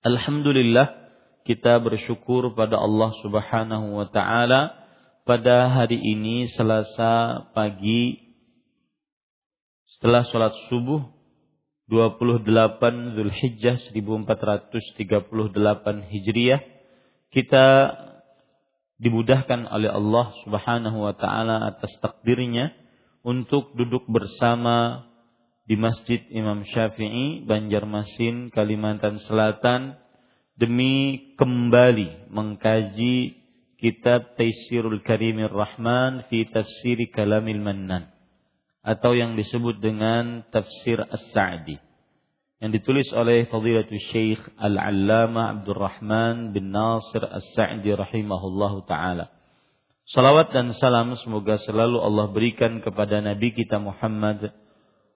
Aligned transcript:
Alhamdulillah 0.00 1.12
kita 1.44 1.76
bersyukur 1.76 2.56
pada 2.56 2.80
Allah 2.80 3.12
Subhanahu 3.20 4.00
wa 4.00 4.08
taala 4.08 4.72
pada 5.28 5.68
hari 5.68 6.00
ini 6.00 6.48
Selasa 6.48 7.44
pagi 7.52 8.16
setelah 9.92 10.24
sholat 10.24 10.56
subuh 10.72 11.04
28 11.92 13.12
Zulhijjah 13.12 13.76
1438 13.92 14.72
Hijriah 16.08 16.64
kita 17.28 17.66
dimudahkan 18.96 19.68
oleh 19.68 19.92
Allah 19.92 20.32
Subhanahu 20.48 20.96
wa 20.96 21.12
taala 21.12 21.76
atas 21.76 21.92
takdirnya 22.00 22.72
untuk 23.20 23.76
duduk 23.76 24.08
bersama 24.08 25.09
di 25.70 25.78
Masjid 25.78 26.18
Imam 26.34 26.66
Syafi'i, 26.66 27.46
Banjarmasin, 27.46 28.50
Kalimantan 28.50 29.22
Selatan 29.22 29.94
demi 30.58 31.30
kembali 31.38 32.26
mengkaji 32.26 33.38
kitab 33.78 34.34
Taisirul 34.34 34.98
Karimir 35.06 35.54
Rahman 35.54 36.26
fi 36.26 36.42
Tafsir 36.50 36.98
Kalamil 37.14 37.62
Mannan 37.62 38.10
atau 38.82 39.14
yang 39.14 39.38
disebut 39.38 39.78
dengan 39.78 40.42
Tafsir 40.50 41.06
As-Sa'di 41.06 41.78
yang 42.58 42.74
ditulis 42.74 43.06
oleh 43.14 43.46
Fadilatul 43.46 44.02
Syekh 44.10 44.42
Al-Allamah 44.58 45.54
Abdurrahman 45.54 46.50
bin 46.50 46.74
Nasir 46.74 47.22
As-Sa'di 47.22 47.94
rahimahullahu 47.94 48.90
taala. 48.90 49.30
Salawat 50.10 50.50
dan 50.50 50.74
salam 50.74 51.14
semoga 51.14 51.62
selalu 51.62 52.02
Allah 52.02 52.26
berikan 52.34 52.82
kepada 52.82 53.22
Nabi 53.22 53.54
kita 53.54 53.78
Muhammad 53.78 54.50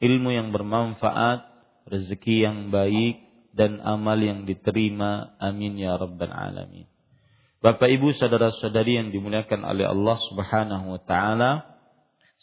ilmu 0.00 0.30
yang 0.32 0.52
bermanfaat, 0.52 1.46
rezeki 1.88 2.44
yang 2.44 2.58
baik, 2.68 3.26
dan 3.56 3.80
amal 3.80 4.20
yang 4.20 4.44
diterima. 4.44 5.36
Amin 5.40 5.80
ya 5.80 5.96
rabbal 5.96 6.32
alamin. 6.32 6.84
Bapak 7.64 7.88
Ibu 7.88 8.12
saudara-saudari 8.14 9.00
yang 9.00 9.08
dimuliakan 9.10 9.64
oleh 9.64 9.88
Allah 9.88 10.16
Subhanahu 10.28 10.86
wa 10.92 11.00
taala, 11.02 11.64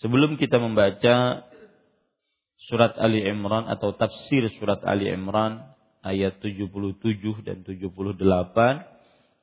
sebelum 0.02 0.42
kita 0.42 0.58
membaca 0.58 1.46
surat 2.68 2.98
Ali 2.98 3.22
Imran 3.24 3.70
atau 3.70 3.94
tafsir 3.94 4.50
surat 4.58 4.82
Ali 4.84 5.08
Imran 5.14 5.64
ayat 6.02 6.42
77 6.42 7.00
dan 7.46 7.62
78, 7.62 8.20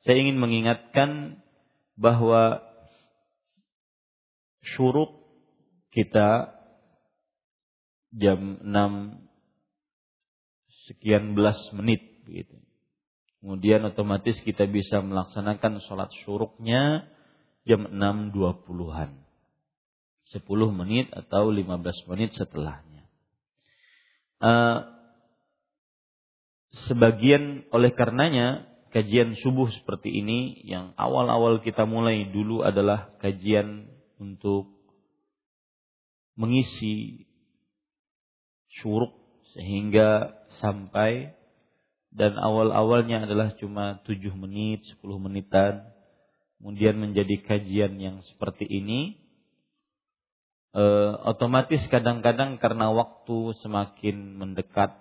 saya 0.05 0.17
ingin 0.17 0.37
mengingatkan 0.37 1.39
bahwa 1.95 2.61
syuruk 4.75 5.17
kita 5.95 6.60
jam 8.15 8.59
6 8.63 8.67
sekian 10.91 11.33
belas 11.37 11.57
menit 11.71 12.03
begitu. 12.27 12.59
Kemudian 13.41 13.81
otomatis 13.87 14.37
kita 14.45 14.69
bisa 14.69 15.01
melaksanakan 15.01 15.81
sholat 15.89 16.13
syuruknya 16.21 17.09
jam 17.65 17.89
6.20-an. 17.89 19.17
10 20.31 20.45
menit 20.77 21.09
atau 21.11 21.49
15 21.49 22.09
menit 22.13 22.31
setelahnya. 22.37 23.03
Uh, 24.41 24.79
sebagian 26.87 27.65
oleh 27.73 27.91
karenanya 27.91 28.69
kajian 28.93 29.35
subuh 29.39 29.67
seperti 29.73 30.11
ini 30.21 30.61
yang 30.67 30.95
awal-awal 30.95 31.59
kita 31.63 31.83
mulai 31.87 32.27
dulu 32.31 32.63
adalah 32.63 33.11
kajian 33.19 33.87
untuk 34.21 34.71
mengisi 36.35 37.27
syuruk 38.79 39.11
sehingga 39.51 40.39
sampai 40.63 41.35
dan 42.11 42.35
awal-awalnya 42.35 43.23
adalah 43.23 43.55
cuma 43.55 44.03
7 44.03 44.19
menit, 44.35 44.83
10 44.99 45.15
menitan. 45.15 45.87
Kemudian 46.59 46.99
menjadi 46.99 47.39
kajian 47.41 47.97
yang 47.97 48.19
seperti 48.27 48.67
ini. 48.67 49.15
E, 50.75 50.83
otomatis 51.25 51.81
kadang-kadang 51.87 52.59
karena 52.59 52.91
waktu 52.91 53.55
semakin 53.63 54.37
mendekat 54.37 54.91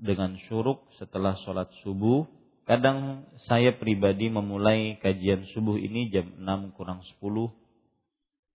dengan 0.00 0.40
syuruk 0.48 0.88
setelah 0.96 1.36
sholat 1.44 1.68
subuh. 1.84 2.24
Kadang 2.66 3.30
saya 3.46 3.76
pribadi 3.78 4.26
memulai 4.26 4.98
kajian 4.98 5.46
subuh 5.54 5.78
ini 5.78 6.10
jam 6.10 6.40
6 6.40 6.74
kurang 6.74 7.04
10. 7.20 7.52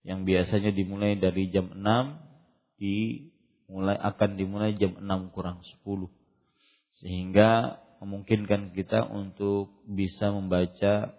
Yang 0.02 0.20
biasanya 0.26 0.70
dimulai 0.74 1.16
dari 1.16 1.48
jam 1.54 1.70
6 1.70 1.78
dimulai 3.66 3.96
akan 3.98 4.30
dimulai 4.36 4.72
jam 4.76 4.96
6 4.98 5.34
kurang 5.34 5.62
10 5.84 6.08
sehingga 7.02 7.82
memungkinkan 8.02 8.74
kita 8.74 9.06
untuk 9.10 9.82
bisa 9.86 10.34
membaca 10.34 11.14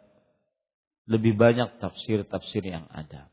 lebih 1.08 1.36
banyak 1.36 1.80
tafsir-tafsir 1.80 2.64
yang 2.64 2.88
ada. 2.92 3.28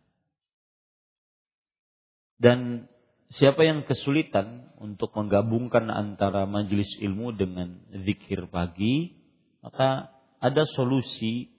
Dan 2.41 2.89
siapa 3.37 3.63
yang 3.63 3.87
kesulitan 3.87 4.75
untuk 4.81 5.15
menggabungkan 5.15 5.87
antara 5.91 6.49
majelis 6.49 6.89
ilmu 6.99 7.37
dengan 7.37 7.79
zikir 7.91 8.49
pagi, 8.51 9.15
maka 9.63 10.11
ada 10.41 10.65
solusi 10.75 11.53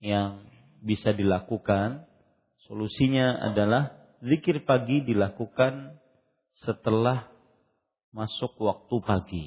yang 0.00 0.42
bisa 0.82 1.12
dilakukan. 1.12 2.08
Solusinya 2.66 3.52
adalah 3.52 3.94
zikir 4.24 4.64
pagi 4.66 5.04
dilakukan 5.04 5.98
setelah 6.64 7.28
masuk 8.14 8.56
waktu 8.58 8.96
pagi. 9.04 9.46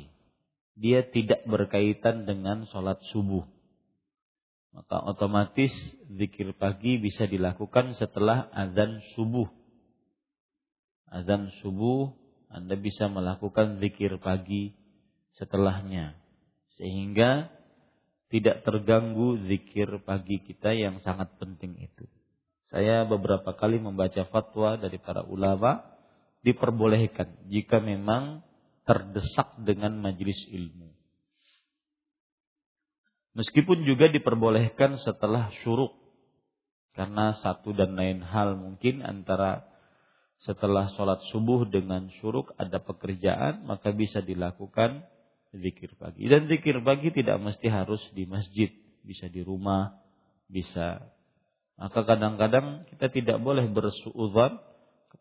Dia 0.77 1.03
tidak 1.07 1.43
berkaitan 1.45 2.23
dengan 2.23 2.63
sholat 2.69 2.99
subuh 3.11 3.43
maka 4.71 5.03
otomatis 5.03 5.71
zikir 6.07 6.55
pagi 6.55 6.95
bisa 6.95 7.27
dilakukan 7.27 7.95
setelah 7.99 8.47
azan 8.55 9.03
subuh. 9.15 9.47
Azan 11.11 11.51
subuh 11.59 12.15
Anda 12.47 12.79
bisa 12.79 13.11
melakukan 13.11 13.83
zikir 13.83 14.15
pagi 14.23 14.71
setelahnya. 15.35 16.15
Sehingga 16.79 17.51
tidak 18.31 18.63
terganggu 18.63 19.43
zikir 19.43 19.91
pagi 20.07 20.39
kita 20.39 20.71
yang 20.71 21.03
sangat 21.03 21.35
penting 21.35 21.75
itu. 21.75 22.07
Saya 22.71 23.03
beberapa 23.03 23.51
kali 23.51 23.75
membaca 23.75 24.23
fatwa 24.31 24.79
dari 24.79 24.95
para 25.03 25.27
ulama 25.27 25.83
diperbolehkan 26.41 27.49
jika 27.49 27.77
memang 27.77 28.41
terdesak 28.85 29.61
dengan 29.61 29.97
majelis 30.01 30.37
ilmu. 30.49 30.89
Meskipun 33.31 33.87
juga 33.87 34.11
diperbolehkan 34.11 34.99
setelah 34.99 35.53
syuruk. 35.63 35.95
Karena 36.91 37.39
satu 37.39 37.71
dan 37.71 37.95
lain 37.95 38.19
hal 38.19 38.59
mungkin 38.59 38.99
antara 38.99 39.63
setelah 40.43 40.91
sholat 40.97 41.23
subuh 41.31 41.63
dengan 41.63 42.11
syuruk 42.19 42.51
ada 42.59 42.83
pekerjaan 42.83 43.63
maka 43.63 43.95
bisa 43.95 44.19
dilakukan 44.19 45.07
zikir 45.55 45.95
pagi. 45.95 46.27
Dan 46.27 46.51
zikir 46.51 46.83
pagi 46.83 47.15
tidak 47.15 47.39
mesti 47.39 47.71
harus 47.71 48.03
di 48.11 48.27
masjid. 48.27 48.67
Bisa 49.01 49.31
di 49.31 49.39
rumah, 49.39 49.95
bisa. 50.51 50.99
Maka 51.79 52.03
kadang-kadang 52.03 52.83
kita 52.91 53.07
tidak 53.07 53.37
boleh 53.39 53.65
bersuudzon 53.71 54.59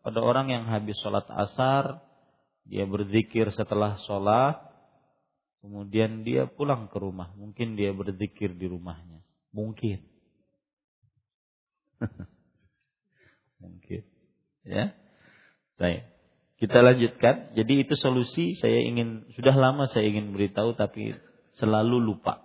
kepada 0.01 0.19
orang 0.25 0.49
yang 0.49 0.65
habis 0.65 0.97
sholat 1.05 1.29
asar, 1.29 2.01
dia 2.65 2.89
berzikir 2.89 3.53
setelah 3.53 4.01
sholat, 4.09 4.71
Kemudian 5.61 6.25
dia 6.25 6.49
pulang 6.49 6.89
ke 6.89 6.97
rumah. 6.97 7.29
Mungkin 7.37 7.77
dia 7.77 7.93
berzikir 7.93 8.57
di 8.57 8.65
rumahnya. 8.65 9.21
Mungkin. 9.53 10.01
Mungkin. 13.61 14.01
Ya. 14.65 14.97
Baik. 15.77 16.09
Kita 16.57 16.81
lanjutkan. 16.81 17.53
Jadi 17.53 17.85
itu 17.85 17.93
solusi 17.93 18.57
saya 18.57 18.81
ingin 18.81 19.29
sudah 19.37 19.53
lama 19.53 19.85
saya 19.85 20.09
ingin 20.09 20.33
beritahu 20.33 20.73
tapi 20.73 21.13
selalu 21.61 22.01
lupa. 22.01 22.41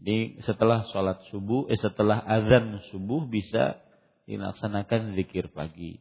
Jadi 0.00 0.40
setelah 0.48 0.88
sholat 0.88 1.20
subuh, 1.28 1.68
eh 1.68 1.76
setelah 1.76 2.24
azan 2.24 2.80
subuh 2.88 3.28
bisa 3.28 3.76
dilaksanakan 4.24 5.20
zikir 5.20 5.52
pagi. 5.52 6.00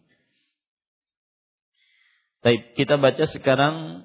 Baik, 2.42 2.74
kita 2.74 2.98
baca 2.98 3.22
sekarang 3.30 4.02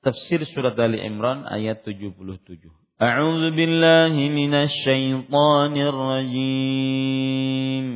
Tafsir 0.00 0.40
surat 0.52 0.72
Ali 0.80 1.00
Imran 1.04 1.44
ayat 1.48 1.84
77. 1.84 2.24
A'udzu 2.96 3.52
billahi 3.52 4.32
minasy 4.32 4.72
syaithanir 4.84 5.92
rajim. 5.92 7.86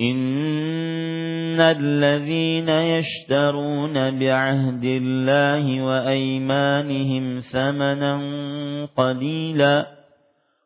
Innal 0.00 1.80
ladzina 1.80 3.00
yashtaruna 3.00 4.16
bi'ahdillahi 4.16 5.80
wa 5.84 6.04
aymanihim 6.08 7.44
thamanan 7.48 8.20
qalila 8.96 10.03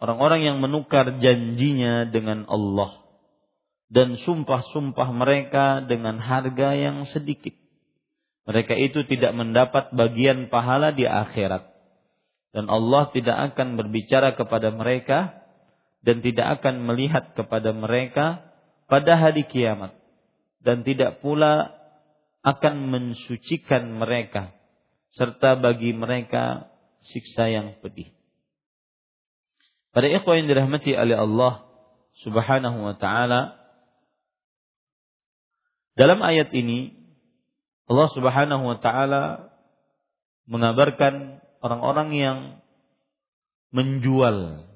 orang-orang 0.00 0.40
yang 0.48 0.56
menukar 0.58 1.20
janjinya 1.20 2.08
dengan 2.08 2.48
Allah 2.48 3.00
dan 3.90 4.14
sumpah-sumpah 4.22 5.08
mereka 5.10 5.82
dengan 5.82 6.22
harga 6.22 6.78
yang 6.78 7.04
sedikit. 7.10 7.52
Mereka 8.46 8.78
itu 8.78 9.02
tidak 9.06 9.34
mendapat 9.34 9.90
bagian 9.90 10.46
pahala 10.48 10.94
di 10.94 11.04
akhirat. 11.04 11.66
Dan 12.50 12.66
Allah 12.66 13.10
tidak 13.14 13.54
akan 13.54 13.78
berbicara 13.78 14.34
kepada 14.34 14.74
mereka 14.74 15.38
dan 16.02 16.22
tidak 16.22 16.58
akan 16.58 16.82
melihat 16.86 17.34
kepada 17.34 17.70
mereka 17.74 18.46
pada 18.86 19.18
hari 19.18 19.46
kiamat. 19.46 19.94
Dan 20.62 20.86
tidak 20.86 21.22
pula 21.22 21.74
akan 22.46 22.90
mensucikan 22.90 23.90
mereka 23.90 24.54
serta 25.18 25.58
bagi 25.58 25.90
mereka 25.94 26.70
siksa 27.10 27.50
yang 27.50 27.74
pedih. 27.82 28.19
Pada 29.90 30.06
ikhwah 30.06 30.38
yang 30.38 30.46
dirahmati 30.46 30.94
oleh 30.94 31.18
Allah 31.18 31.66
Subhanahu 32.22 32.78
wa 32.84 32.94
taala 32.94 33.58
dalam 35.98 36.22
ayat 36.22 36.54
ini 36.54 36.94
Allah 37.90 38.08
Subhanahu 38.14 38.62
wa 38.70 38.78
taala 38.78 39.50
mengabarkan 40.46 41.42
orang-orang 41.58 42.08
yang 42.14 42.38
menjual 43.74 44.66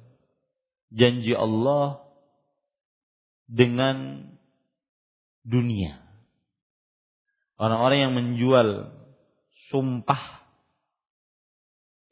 janji 0.94 1.34
Allah 1.34 2.02
dengan 3.50 4.31
dunia. 5.46 6.00
Orang-orang 7.58 7.98
yang 8.10 8.15
menjual 8.15 8.69
sumpah 9.70 10.43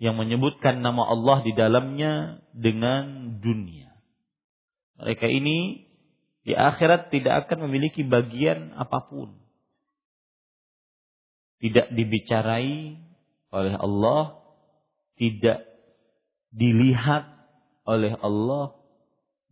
yang 0.02 0.18
menyebutkan 0.18 0.82
nama 0.82 1.06
Allah 1.06 1.46
di 1.46 1.54
dalamnya 1.54 2.41
dengan 2.52 3.36
dunia. 3.40 3.92
Mereka 5.00 5.26
ini 5.26 5.88
di 6.42 6.52
akhirat 6.54 7.10
tidak 7.10 7.46
akan 7.46 7.68
memiliki 7.68 8.06
bagian 8.06 8.74
apa 8.76 9.08
pun. 9.08 9.34
Tidak 11.62 11.94
dibicarai 11.94 12.98
oleh 13.54 13.74
Allah, 13.78 14.42
tidak 15.14 15.62
dilihat 16.50 17.30
oleh 17.86 18.18
Allah, 18.18 18.74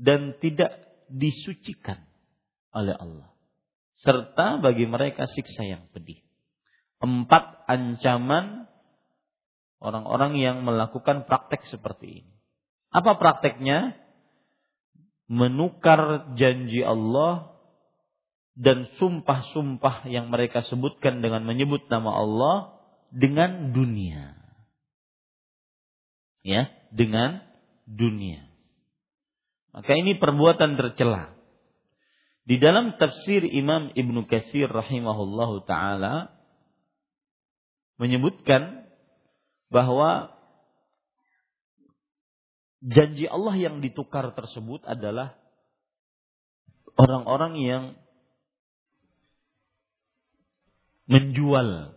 dan 0.01 0.35
tidak 0.43 0.75
disucikan 1.07 2.03
oleh 2.75 2.95
Allah. 2.99 3.31
Serta 4.01 4.59
bagi 4.59 4.89
mereka 4.89 5.29
siksa 5.29 5.63
yang 5.63 5.87
pedih. 5.93 6.19
Empat 6.99 7.65
ancaman 7.69 8.67
orang-orang 9.79 10.41
yang 10.41 10.65
melakukan 10.65 11.29
praktek 11.29 11.69
seperti 11.69 12.25
ini. 12.25 12.40
Apa 12.91 13.17
prakteknya? 13.19 13.97
Menukar 15.31 16.35
janji 16.35 16.83
Allah 16.83 17.55
dan 18.59 18.91
sumpah-sumpah 18.99 20.11
yang 20.11 20.27
mereka 20.27 20.67
sebutkan 20.67 21.23
dengan 21.23 21.47
menyebut 21.47 21.87
nama 21.87 22.11
Allah 22.11 22.57
dengan 23.15 23.71
dunia. 23.71 24.35
Ya, 26.43 26.67
dengan 26.91 27.47
dunia. 27.87 28.51
Maka 29.71 29.95
ini 29.95 30.19
perbuatan 30.19 30.75
tercela. 30.75 31.39
Di 32.43 32.59
dalam 32.59 32.99
tafsir 32.99 33.47
Imam 33.47 33.95
Ibnu 33.95 34.27
Katsir 34.27 34.67
rahimahullahu 34.67 35.63
taala 35.71 36.35
menyebutkan 38.01 38.91
bahwa 39.71 40.40
janji 42.81 43.29
Allah 43.29 43.55
yang 43.57 43.85
ditukar 43.85 44.33
tersebut 44.33 44.85
adalah 44.89 45.37
orang-orang 46.97 47.55
yang 47.61 47.85
menjual 51.11 51.97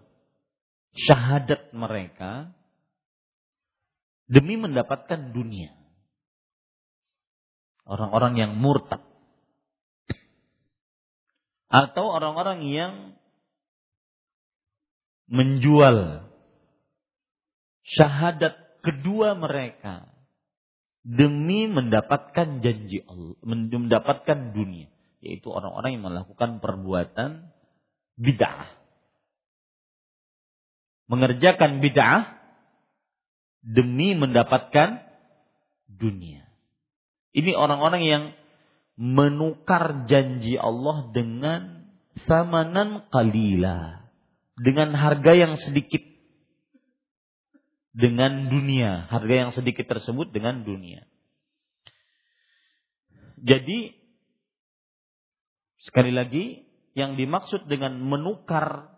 syahadat 0.93 1.71
mereka 1.73 2.51
demi 4.27 4.59
mendapatkan 4.59 5.31
dunia. 5.31 5.75
Orang-orang 7.83 8.39
yang 8.39 8.51
murtad. 8.55 9.03
Atau 11.67 12.05
orang-orang 12.05 12.63
yang 12.69 12.93
menjual 15.27 16.29
syahadat 17.83 18.55
kedua 18.85 19.33
mereka 19.33 20.12
demi 21.03 21.67
mendapatkan 21.67 22.63
janji 22.63 23.03
Allah, 23.03 23.35
mendapatkan 23.43 24.55
dunia, 24.55 24.87
yaitu 25.19 25.51
orang-orang 25.51 25.99
yang 25.99 26.03
melakukan 26.07 26.63
perbuatan 26.63 27.51
bid'ah. 28.15 28.71
Mengerjakan 31.11 31.83
bid'ah 31.83 32.39
demi 33.63 34.15
mendapatkan 34.15 35.03
dunia. 35.91 36.47
Ini 37.33 37.51
orang-orang 37.55 38.03
yang 38.03 38.23
menukar 38.93 40.05
janji 40.05 40.55
Allah 40.55 41.09
dengan 41.11 41.89
samanan 42.29 43.09
kalila. 43.09 44.05
Dengan 44.53 44.93
harga 44.93 45.33
yang 45.33 45.57
sedikit. 45.57 46.12
Dengan 47.93 48.49
dunia. 48.49 49.07
Harga 49.07 49.33
yang 49.47 49.51
sedikit 49.53 49.85
tersebut 49.85 50.33
dengan 50.33 50.65
dunia. 50.65 51.05
Jadi, 53.43 53.93
sekali 55.83 56.09
lagi, 56.09 56.65
yang 56.97 57.17
dimaksud 57.17 57.69
dengan 57.69 57.97
menukar, 58.01 58.89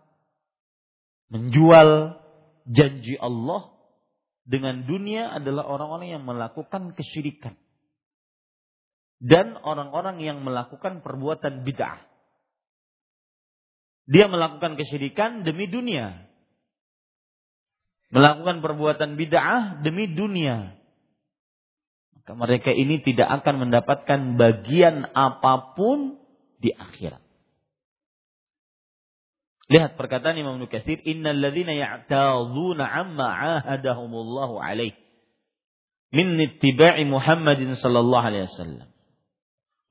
menjual 1.32 2.20
janji 2.68 3.20
Allah 3.20 3.74
dengan 4.46 4.86
dunia 4.86 5.34
adalah 5.34 5.66
orang-orang 5.66 6.14
yang 6.14 6.24
melakukan 6.24 6.94
kesyirikan 6.94 7.58
dan 9.24 9.58
orang-orang 9.64 10.22
yang 10.22 10.44
melakukan 10.44 11.02
perbuatan 11.02 11.64
bid'ah. 11.66 12.04
Dia 14.06 14.30
melakukan 14.30 14.78
kesyirikan 14.78 15.42
demi 15.42 15.66
dunia. 15.66 16.25
Melakukan 18.14 18.62
perbuatan 18.62 19.18
bid'ah 19.18 19.82
demi 19.82 20.12
dunia. 20.14 20.78
Maka 22.18 22.32
mereka 22.38 22.70
ini 22.74 23.02
tidak 23.02 23.42
akan 23.42 23.68
mendapatkan 23.68 24.20
bagian 24.38 25.10
apa 25.14 25.74
pun 25.78 26.22
di 26.62 26.74
akhirat. 26.74 27.22
Lihat 29.66 29.98
perkataan 29.98 30.38
Imam 30.38 30.62
Nukatsir, 30.62 31.02
"Innal 31.10 31.42
ladzina 31.42 31.74
ya'tadhuna 31.74 32.86
'amma 32.86 33.28
'ahadahumullahu 33.34 34.62
'alaih 34.62 34.94
min 36.14 36.38
ittiba'i 36.38 37.02
Muhammadin 37.10 37.74
sallallahu 37.74 38.26
alaihi 38.30 38.46
wasallam." 38.46 38.96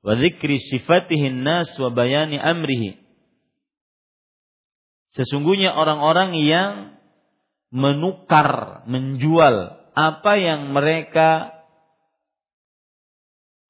wa 0.05 0.13
dzikri 0.13 0.61
sifatihin 0.61 1.41
nas 1.41 1.73
wa 1.81 1.89
bayani 1.89 2.37
amrihi. 2.37 3.01
Sesungguhnya 5.17 5.73
orang-orang 5.73 6.37
yang 6.37 6.94
menukar, 7.73 8.83
menjual 8.85 9.85
apa 9.95 10.31
yang 10.37 10.75
mereka 10.75 11.55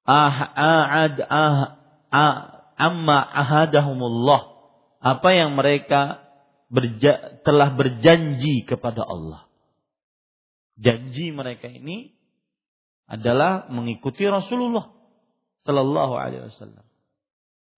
ah, 0.04 0.40
ahad 0.58 1.16
ah, 1.30 1.62
ah, 2.10 2.38
amma 2.76 3.20
ahadahumullah 3.22 4.56
apa 5.06 5.30
yang 5.38 5.54
mereka 5.54 6.26
berja, 6.74 7.42
telah 7.46 7.78
berjanji 7.78 8.66
kepada 8.66 9.06
Allah. 9.06 9.46
Janji 10.76 11.32
mereka 11.32 11.70
ini 11.70 12.18
adalah 13.06 13.70
mengikuti 13.70 14.26
Rasulullah 14.26 14.92
Sallallahu 15.64 16.14
Alaihi 16.18 16.50
Wasallam. 16.50 16.86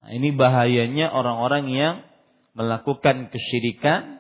Nah, 0.02 0.12
ini 0.16 0.32
bahayanya 0.34 1.12
orang-orang 1.12 1.68
yang 1.68 1.96
melakukan 2.58 3.30
kesyirikan 3.30 4.17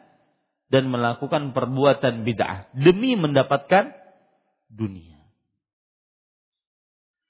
dan 0.67 0.91
melakukan 0.91 1.55
perbuatan 1.55 2.27
bid'ah 2.27 2.71
demi 2.75 3.15
mendapatkan 3.15 3.95
dunia. 4.67 5.17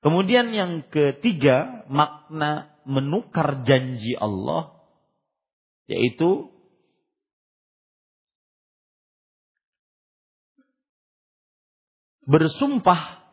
Kemudian 0.01 0.53
yang 0.53 0.87
ketiga, 0.89 1.85
makna 1.89 2.73
menukar 2.87 3.67
janji 3.67 4.15
Allah 4.15 4.77
yaitu 5.87 6.51
bersumpah 12.27 13.23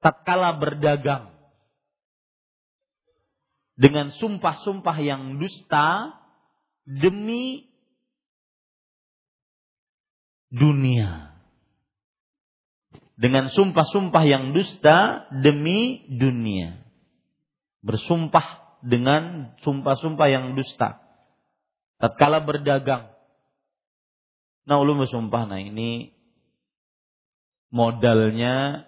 tatkala 0.00 0.56
berdagang 0.56 1.36
dengan 3.76 4.08
sumpah-sumpah 4.16 4.96
yang 5.04 5.36
dusta 5.36 6.16
demi 6.88 7.68
dunia. 10.52 11.34
Dengan 13.16 13.48
sumpah-sumpah 13.48 14.24
yang 14.28 14.52
dusta 14.52 15.28
demi 15.40 16.04
dunia. 16.12 16.84
Bersumpah 17.80 18.78
dengan 18.84 19.54
sumpah-sumpah 19.64 20.28
yang 20.28 20.52
dusta. 20.52 21.00
Tatkala 21.96 22.44
berdagang. 22.44 23.08
Nah, 24.68 24.82
ulun 24.82 25.06
bersumpah, 25.06 25.48
nah 25.48 25.62
ini 25.62 26.12
modalnya 27.72 28.84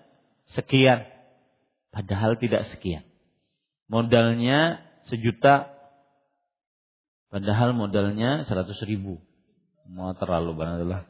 sekian. 0.53 1.09
Padahal 1.88 2.37
tidak 2.37 2.69
sekian 2.69 3.09
modalnya 3.88 4.85
sejuta 5.09 5.73
padahal 7.33 7.73
modalnya 7.73 8.45
seratus 8.45 8.79
ribu 8.85 9.17
mau 9.88 10.12
terlalu 10.12 10.53
banget 10.53 11.09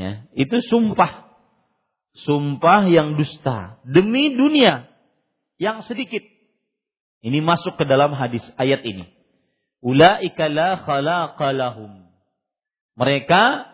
ya 0.00 0.24
itu 0.32 0.56
sumpah. 0.64 1.28
Sumpah 2.24 2.90
yang 2.90 3.20
dusta 3.20 3.78
demi 3.84 4.32
dunia 4.34 4.88
yang 5.60 5.84
sedikit. 5.84 6.24
Ini 7.20 7.44
masuk 7.44 7.76
ke 7.76 7.84
dalam 7.84 8.16
hadis 8.16 8.42
ayat 8.56 8.80
ini. 8.82 9.04
Ulaika 9.84 10.48
la 10.48 10.80
khalaqalahum 10.80 12.08
mereka 12.96 13.68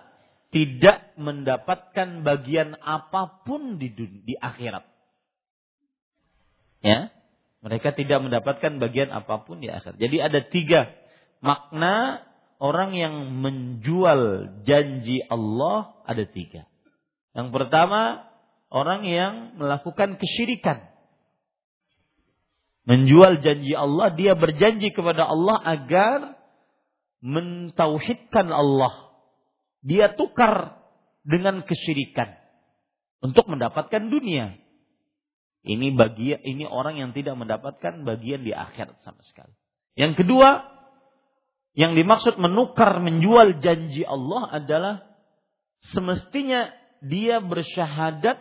tidak 0.50 1.14
mendapatkan 1.18 2.22
bagian 2.22 2.78
apa 2.78 3.42
pun 3.42 3.78
di 3.78 3.90
dunia, 3.90 4.22
di 4.22 4.34
akhirat. 4.34 4.84
Ya 6.82 7.10
mereka 7.64 7.90
tidak 7.96 8.22
mendapatkan 8.22 8.78
bagian 8.78 9.10
apa 9.10 9.42
pun 9.42 9.58
di 9.58 9.66
akhir. 9.66 9.98
Jadi 9.98 10.16
ada 10.22 10.38
tiga 10.46 10.86
makna 11.42 12.22
orang 12.62 12.96
yang 12.96 13.14
menjual 13.40 14.52
janji 14.64 15.20
Allah 15.26 15.96
ada 16.08 16.24
tiga. 16.24 16.64
Yang 17.36 17.48
pertama 17.52 18.24
orang 18.72 19.04
yang 19.04 19.34
melakukan 19.60 20.16
kesyirikan. 20.16 20.88
Menjual 22.86 23.42
janji 23.42 23.74
Allah, 23.74 24.14
dia 24.14 24.38
berjanji 24.38 24.94
kepada 24.94 25.26
Allah 25.26 25.58
agar 25.58 26.18
mentauhidkan 27.18 28.46
Allah. 28.46 29.10
Dia 29.82 30.14
tukar 30.14 30.78
dengan 31.26 31.66
kesyirikan 31.66 32.30
untuk 33.26 33.50
mendapatkan 33.50 34.06
dunia. 34.06 34.54
Ini 35.66 35.98
bagian 35.98 36.46
ini 36.46 36.62
orang 36.62 37.02
yang 37.02 37.10
tidak 37.10 37.34
mendapatkan 37.34 38.06
bagian 38.06 38.46
di 38.46 38.54
akhirat 38.54 39.02
sama 39.02 39.18
sekali. 39.26 39.50
Yang 39.98 40.22
kedua, 40.22 40.75
yang 41.76 41.92
dimaksud 41.92 42.40
menukar 42.40 42.98
menjual 43.04 43.60
janji 43.60 44.02
Allah 44.02 44.48
adalah 44.48 44.94
semestinya 45.92 46.72
dia 47.04 47.44
bersyahadat 47.44 48.40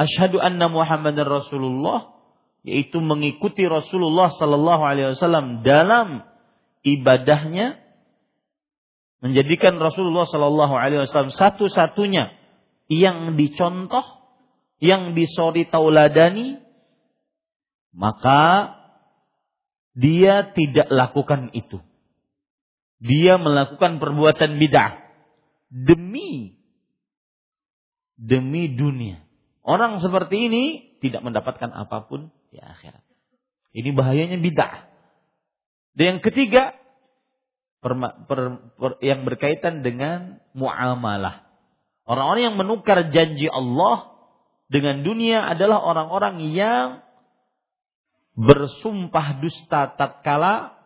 asyhadu 0.00 0.40
anna 0.40 0.72
Muhammadar 0.72 1.28
Rasulullah 1.28 2.16
yaitu 2.64 2.98
mengikuti 2.98 3.68
Rasulullah 3.68 4.32
sallallahu 4.32 4.82
alaihi 4.82 5.14
wasallam 5.14 5.60
dalam 5.62 6.24
ibadahnya 6.82 7.78
menjadikan 9.20 9.76
Rasulullah 9.76 10.24
sallallahu 10.26 10.74
alaihi 10.74 11.04
wasallam 11.04 11.30
satu-satunya 11.30 12.34
yang 12.88 13.36
dicontoh 13.36 14.16
yang 14.78 15.16
disori 15.16 15.64
tauladani, 15.68 16.60
maka 17.96 18.75
dia 19.96 20.52
tidak 20.52 20.92
lakukan 20.92 21.48
itu. 21.56 21.80
Dia 23.00 23.40
melakukan 23.40 23.96
perbuatan 23.96 24.60
bid'ah 24.60 25.00
demi 25.72 26.60
demi 28.16 28.76
dunia. 28.76 29.24
Orang 29.64 29.98
seperti 30.04 30.52
ini 30.52 30.64
tidak 31.00 31.24
mendapatkan 31.24 31.72
apa 31.72 32.06
pun 32.08 32.28
di 32.52 32.60
akhirat. 32.60 33.02
Ini 33.72 33.88
bahayanya 33.96 34.38
bid'ah. 34.40 34.88
Dan 35.96 36.04
yang 36.16 36.20
ketiga, 36.20 36.76
per, 37.80 37.96
per, 38.28 38.40
per, 38.76 38.90
yang 39.00 39.24
berkaitan 39.24 39.80
dengan 39.80 40.44
muamalah. 40.52 41.48
Orang-orang 42.04 42.52
yang 42.52 42.58
menukar 42.60 43.00
janji 43.12 43.48
Allah 43.48 44.12
dengan 44.68 45.00
dunia 45.02 45.46
adalah 45.48 45.80
orang-orang 45.82 46.52
yang 46.52 47.05
bersumpah 48.36 49.40
dusta 49.40 49.96
tatkala 49.96 50.76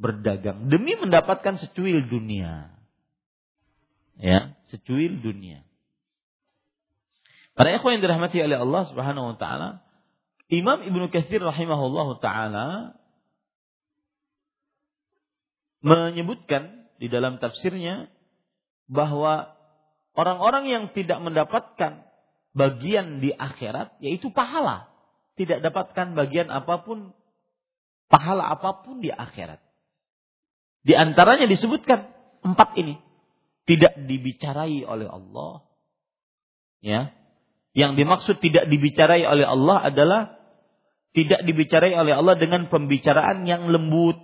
berdagang 0.00 0.72
demi 0.72 0.96
mendapatkan 0.96 1.60
secuil 1.60 2.08
dunia. 2.08 2.72
Ya, 4.16 4.56
secuil 4.72 5.20
dunia. 5.20 5.62
Para 7.52 7.68
ikhwan 7.76 8.00
yang 8.00 8.04
dirahmati 8.08 8.40
oleh 8.40 8.56
Allah 8.56 8.82
Subhanahu 8.88 9.26
wa 9.34 9.36
taala, 9.36 9.84
Imam 10.48 10.80
Ibnu 10.80 11.12
Katsir 11.12 11.40
rahimahullah 11.44 12.08
taala 12.24 12.96
menyebutkan 15.84 16.88
di 16.96 17.12
dalam 17.12 17.36
tafsirnya 17.42 18.08
bahwa 18.88 19.52
orang-orang 20.16 20.64
yang 20.70 20.84
tidak 20.96 21.18
mendapatkan 21.20 22.06
bagian 22.52 23.20
di 23.20 23.32
akhirat 23.32 23.96
yaitu 24.04 24.28
pahala, 24.32 24.91
tidak 25.42 25.60
dapatkan 25.66 26.14
bagian 26.14 26.48
apa 26.48 26.86
pun 26.86 27.12
pahala 28.06 28.52
apa 28.54 28.84
pun 28.84 29.02
di 29.02 29.10
akhirat. 29.10 29.58
Di 30.82 30.94
antaranya 30.98 31.46
disebutkan 31.46 32.10
empat 32.42 32.74
ini 32.78 32.98
tidak 33.66 33.94
dibicarai 33.96 34.82
oleh 34.82 35.06
Allah. 35.06 35.62
Ya, 36.82 37.14
yang 37.72 37.96
dimaksud 37.96 38.42
tidak 38.44 38.68
dibicarai 38.68 39.24
oleh 39.24 39.46
Allah 39.48 39.88
adalah 39.88 40.22
tidak 41.16 41.44
dibicarai 41.44 41.92
oleh 41.96 42.12
Allah 42.12 42.36
dengan 42.36 42.68
pembicaraan 42.68 43.48
yang 43.48 43.68
lembut, 43.68 44.16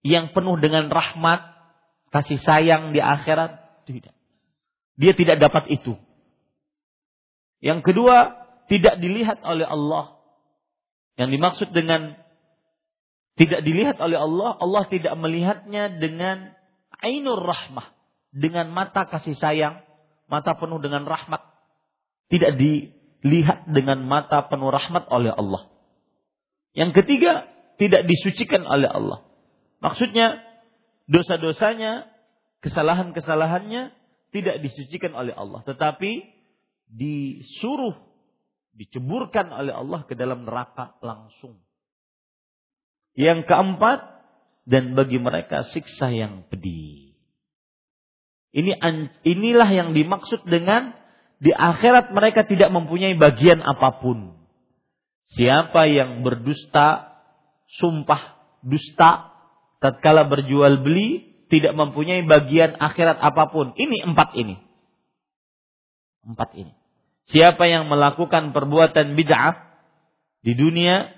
yang 0.00 0.32
penuh 0.32 0.56
dengan 0.60 0.88
rahmat, 0.88 1.40
kasih 2.12 2.40
sayang 2.40 2.96
di 2.96 3.00
akhirat. 3.00 3.84
Tidak. 3.84 4.14
Dia 4.96 5.12
tidak 5.16 5.36
dapat 5.40 5.72
itu. 5.72 5.96
Yang 7.60 7.92
kedua, 7.92 8.41
tidak 8.68 8.98
dilihat 9.00 9.40
oleh 9.42 9.66
Allah. 9.66 10.18
Yang 11.16 11.30
dimaksud 11.38 11.68
dengan 11.74 12.18
tidak 13.36 13.64
dilihat 13.64 13.96
oleh 13.98 14.20
Allah, 14.20 14.56
Allah 14.60 14.84
tidak 14.92 15.14
melihatnya 15.16 15.96
dengan 15.96 16.52
ainur 17.00 17.40
rahmah, 17.40 17.90
dengan 18.32 18.68
mata 18.70 19.08
kasih 19.08 19.34
sayang, 19.36 19.80
mata 20.28 20.52
penuh 20.56 20.78
dengan 20.78 21.08
rahmat 21.08 21.52
tidak 22.32 22.56
dilihat 22.56 23.68
dengan 23.68 24.08
mata 24.08 24.48
penuh 24.48 24.72
rahmat 24.72 25.04
oleh 25.12 25.28
Allah. 25.28 25.68
Yang 26.72 27.04
ketiga, 27.04 27.44
tidak 27.76 28.08
disucikan 28.08 28.64
oleh 28.64 28.88
Allah. 28.88 29.20
Maksudnya, 29.84 30.40
dosa-dosanya, 31.12 32.08
kesalahan-kesalahannya 32.64 33.92
tidak 34.32 34.64
disucikan 34.64 35.12
oleh 35.12 35.36
Allah. 35.36 35.60
Tetapi 35.68 36.24
disuruh, 36.88 38.00
diceburkan 38.72 39.52
oleh 39.52 39.72
Allah 39.72 40.04
ke 40.08 40.16
dalam 40.16 40.48
neraka 40.48 40.96
langsung. 41.04 41.60
Yang 43.12 43.44
keempat, 43.44 44.12
dan 44.62 44.94
bagi 44.94 45.18
mereka 45.18 45.66
siksa 45.66 46.10
yang 46.14 46.46
pedih. 46.46 47.18
Ini 48.52 48.78
inilah 49.24 49.68
yang 49.72 49.96
dimaksud 49.96 50.44
dengan 50.44 50.92
di 51.42 51.50
akhirat 51.50 52.14
mereka 52.14 52.46
tidak 52.46 52.70
mempunyai 52.70 53.16
bagian 53.16 53.58
apa 53.64 53.98
pun. 53.98 54.38
Siapa 55.32 55.88
yang 55.88 56.20
berdusta, 56.20 57.16
sumpah 57.80 58.36
dusta, 58.60 59.32
tatkala 59.80 60.28
berjual 60.28 60.84
beli, 60.84 61.32
tidak 61.48 61.72
mempunyai 61.74 62.22
bagian 62.28 62.76
akhirat 62.76 63.18
apa 63.18 63.48
pun. 63.48 63.72
Ini 63.74 64.04
empat 64.12 64.36
ini. 64.36 64.60
Empat 66.22 66.54
ini. 66.54 66.81
Siapa 67.30 67.70
yang 67.70 67.86
melakukan 67.86 68.50
perbuatan 68.50 69.14
bid'ah 69.14 69.54
di 70.42 70.58
dunia, 70.58 71.12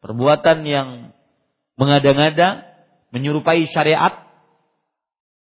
perbuatan 0.00 0.64
yang 0.64 0.88
mengada-ngada, 1.76 2.64
menyerupai 3.12 3.68
syariat, 3.68 4.24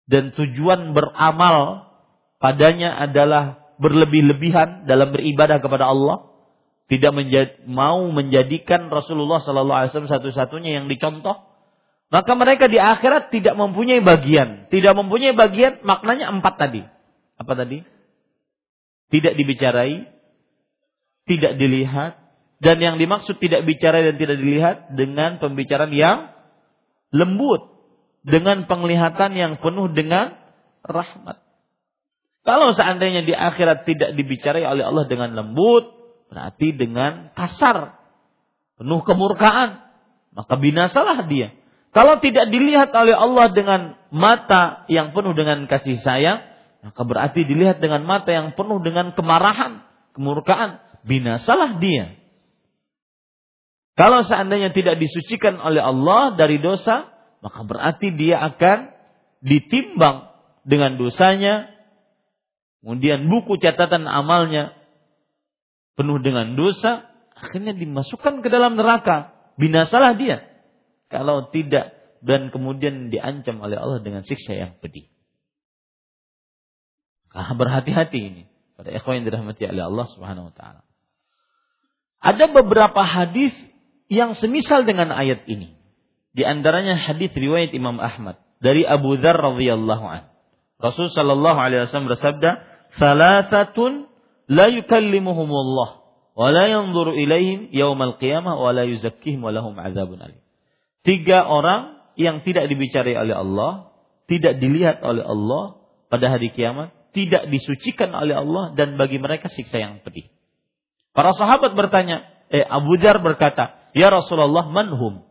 dan 0.07 0.37
tujuan 0.37 0.93
beramal 0.93 1.89
padanya 2.39 2.95
adalah 3.01 3.65
berlebih-lebihan 3.81 4.85
dalam 4.85 5.11
beribadah 5.17 5.59
kepada 5.65 5.89
Allah, 5.89 6.31
tidak 6.87 7.13
menjadi, 7.17 7.67
mau 7.67 8.07
menjadikan 8.15 8.87
Rasulullah 8.93 9.43
Sallallahu 9.43 9.79
Alaihi 9.81 9.91
Wasallam 9.91 10.13
satu-satunya 10.13 10.79
yang 10.79 10.87
dicontoh, 10.87 11.35
maka 12.07 12.33
mereka 12.39 12.71
di 12.71 12.79
akhirat 12.79 13.35
tidak 13.35 13.59
mempunyai 13.59 13.99
bagian. 13.99 14.71
Tidak 14.71 14.95
mempunyai 14.95 15.35
bagian 15.35 15.83
maknanya 15.83 16.31
empat 16.31 16.55
tadi. 16.55 16.87
Apa 17.35 17.53
tadi? 17.59 17.83
Tidak 19.07 19.39
dibicarai, 19.39 20.07
tidak 21.27 21.53
dilihat, 21.59 22.19
dan 22.59 22.77
yang 22.81 22.97
dimaksud 22.97 23.37
tidak 23.39 23.69
bicara 23.69 24.01
dan 24.01 24.17
tidak 24.17 24.41
dilihat 24.41 24.77
dengan 24.97 25.37
pembicaraan 25.37 25.93
yang 25.93 26.33
lembut, 27.13 27.77
dengan 28.27 28.67
penglihatan 28.67 29.37
yang 29.37 29.53
penuh 29.63 29.93
dengan 29.93 30.35
rahmat. 30.83 31.47
Kalau 32.47 32.75
seandainya 32.79 33.27
di 33.27 33.35
akhirat 33.35 33.85
tidak 33.87 34.15
dibicarai 34.15 34.63
oleh 34.63 34.87
Allah 34.87 35.05
dengan 35.11 35.35
lembut, 35.35 35.91
berarti 36.31 36.75
dengan 36.79 37.35
kasar, 37.35 37.99
penuh 38.79 39.03
kemurkaan, 39.03 39.83
maka 40.31 40.55
binasalah 40.55 41.27
dia. 41.27 41.55
Kalau 41.91 42.21
tidak 42.21 42.53
dilihat 42.53 42.93
oleh 42.93 43.17
Allah 43.17 43.51
dengan 43.51 43.81
mata 44.13 44.87
yang 44.87 45.11
penuh 45.17 45.33
dengan 45.33 45.65
kasih 45.67 45.99
sayang, 46.05 46.45
maka 46.87 47.03
berarti 47.03 47.43
dilihat 47.43 47.83
dengan 47.83 48.07
mata 48.07 48.31
yang 48.31 48.55
penuh 48.55 48.79
dengan 48.79 49.11
kemarahan, 49.11 49.83
kemurkaan, 50.15 50.79
binasalah 51.03 51.83
dia. 51.83 52.15
Kalau 53.99 54.23
seandainya 54.23 54.71
tidak 54.71 55.03
disucikan 55.03 55.59
oleh 55.59 55.83
Allah 55.83 56.39
dari 56.39 56.63
dosa, 56.63 57.11
maka 57.43 57.67
berarti 57.67 58.15
dia 58.15 58.39
akan 58.39 58.95
ditimbang 59.43 60.31
dengan 60.63 60.95
dosanya 60.95 61.75
kemudian 62.87 63.27
buku 63.27 63.59
catatan 63.59 64.07
amalnya 64.07 64.79
penuh 65.99 66.23
dengan 66.23 66.55
dosa, 66.55 67.09
akhirnya 67.35 67.75
dimasukkan 67.75 68.47
ke 68.47 68.49
dalam 68.53 68.79
neraka. 68.79 69.35
Binasalah 69.59 70.15
dia. 70.15 70.45
Kalau 71.11 71.51
tidak 71.51 71.97
dan 72.23 72.55
kemudian 72.55 73.09
diancam 73.11 73.59
oleh 73.59 73.75
Allah 73.75 73.99
dengan 74.05 74.23
siksa 74.23 74.55
yang 74.55 74.79
pedih. 74.79 75.16
Maka 77.37 77.53
berhati-hati 77.53 78.17
ini 78.17 78.43
pada 78.81 78.89
ikhwan 78.97 79.21
yang 79.21 79.29
dirahmati 79.29 79.69
oleh 79.69 79.85
Allah 79.85 80.07
Subhanahu 80.17 80.49
wa 80.49 80.55
taala. 80.57 80.81
Ada 82.25 82.49
beberapa 82.49 83.05
hadis 83.05 83.53
yang 84.09 84.33
semisal 84.33 84.89
dengan 84.89 85.13
ayat 85.13 85.45
ini. 85.45 85.77
Di 86.33 86.49
antaranya 86.49 86.97
hadis 86.97 87.29
riwayat 87.37 87.77
Imam 87.77 88.01
Ahmad 88.01 88.41
dari 88.65 88.89
Abu 88.89 89.21
Dzar 89.21 89.37
radhiyallahu 89.37 90.05
an. 90.09 90.33
Rasul 90.81 91.13
sallallahu 91.13 91.61
alaihi 91.61 91.85
wasallam 91.89 92.09
bersabda, 92.09 92.51
Salasatun 92.97 94.09
la 94.49 94.73
yukallimuhumullah 94.73 95.89
wa 96.37 96.47
la 96.53 96.65
yanzuru 96.69 97.17
ilaihim 97.17 97.69
yaumal 97.73 98.17
qiyamah 98.17 98.57
wa 98.57 98.73
la 98.73 98.89
yuzakkihim 98.89 99.45
wa 99.45 99.53
lahum 99.53 99.77
azabun 99.77 100.21
alim. 100.25 100.41
Tiga 101.05 101.45
orang 101.45 102.01
yang 102.17 102.41
tidak 102.45 102.73
dibicari 102.73 103.13
oleh 103.13 103.37
Allah, 103.37 103.93
tidak 104.25 104.57
dilihat 104.57 105.05
oleh 105.05 105.25
Allah 105.25 105.85
pada 106.09 106.33
hari 106.33 106.49
kiamat, 106.53 106.96
tidak 107.17 107.49
disucikan 107.49 108.13
oleh 108.13 108.37
Allah 108.37 108.77
dan 108.77 109.01
bagi 109.01 109.17
mereka 109.17 109.49
siksa 109.49 109.81
yang 109.81 110.05
pedih. 110.05 110.29
Para 111.17 111.33
sahabat 111.33 111.73
bertanya, 111.73 112.29
eh 112.53 112.61
Abu 112.61 113.01
Dzar 113.01 113.25
berkata, 113.25 113.89
"Ya 113.97 114.13
Rasulullah, 114.13 114.69
manhum?" 114.69 115.25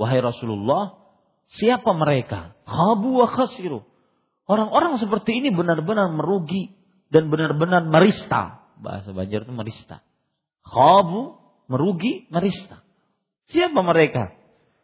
Wahai 0.00 0.24
Rasulullah, 0.24 0.96
siapa 1.52 1.92
mereka? 1.92 2.56
Habu 2.64 3.20
wa 3.20 3.28
khasiru. 3.28 3.84
Orang-orang 4.48 4.96
seperti 4.96 5.44
ini 5.44 5.52
benar-benar 5.52 6.08
merugi 6.12 6.72
dan 7.12 7.28
benar-benar 7.28 7.84
merista. 7.84 8.64
Bahasa 8.80 9.12
Banjar 9.12 9.44
itu 9.44 9.52
merista. 9.52 10.04
Khabu, 10.64 11.36
merugi, 11.68 12.28
merista. 12.28 12.84
Siapa 13.48 13.80
mereka? 13.80 14.36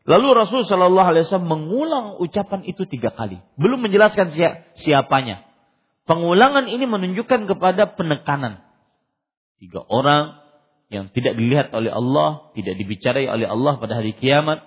Lalu 0.03 0.29
Rasul 0.35 0.66
Shallallahu 0.66 1.14
mengulang 1.46 2.18
ucapan 2.18 2.66
itu 2.66 2.88
tiga 2.90 3.14
kali, 3.14 3.38
belum 3.55 3.87
menjelaskan 3.87 4.35
siapanya. 4.75 5.46
Pengulangan 6.03 6.67
ini 6.67 6.83
menunjukkan 6.85 7.47
kepada 7.47 7.95
penekanan. 7.95 8.59
Tiga 9.62 9.87
orang 9.87 10.43
yang 10.93 11.09
tidak 11.15 11.38
dilihat 11.38 11.71
oleh 11.73 11.88
Allah, 11.88 12.53
tidak 12.59 12.75
dibicarai 12.77 13.31
oleh 13.31 13.47
Allah 13.47 13.79
pada 13.79 14.03
hari 14.03 14.12
kiamat, 14.19 14.61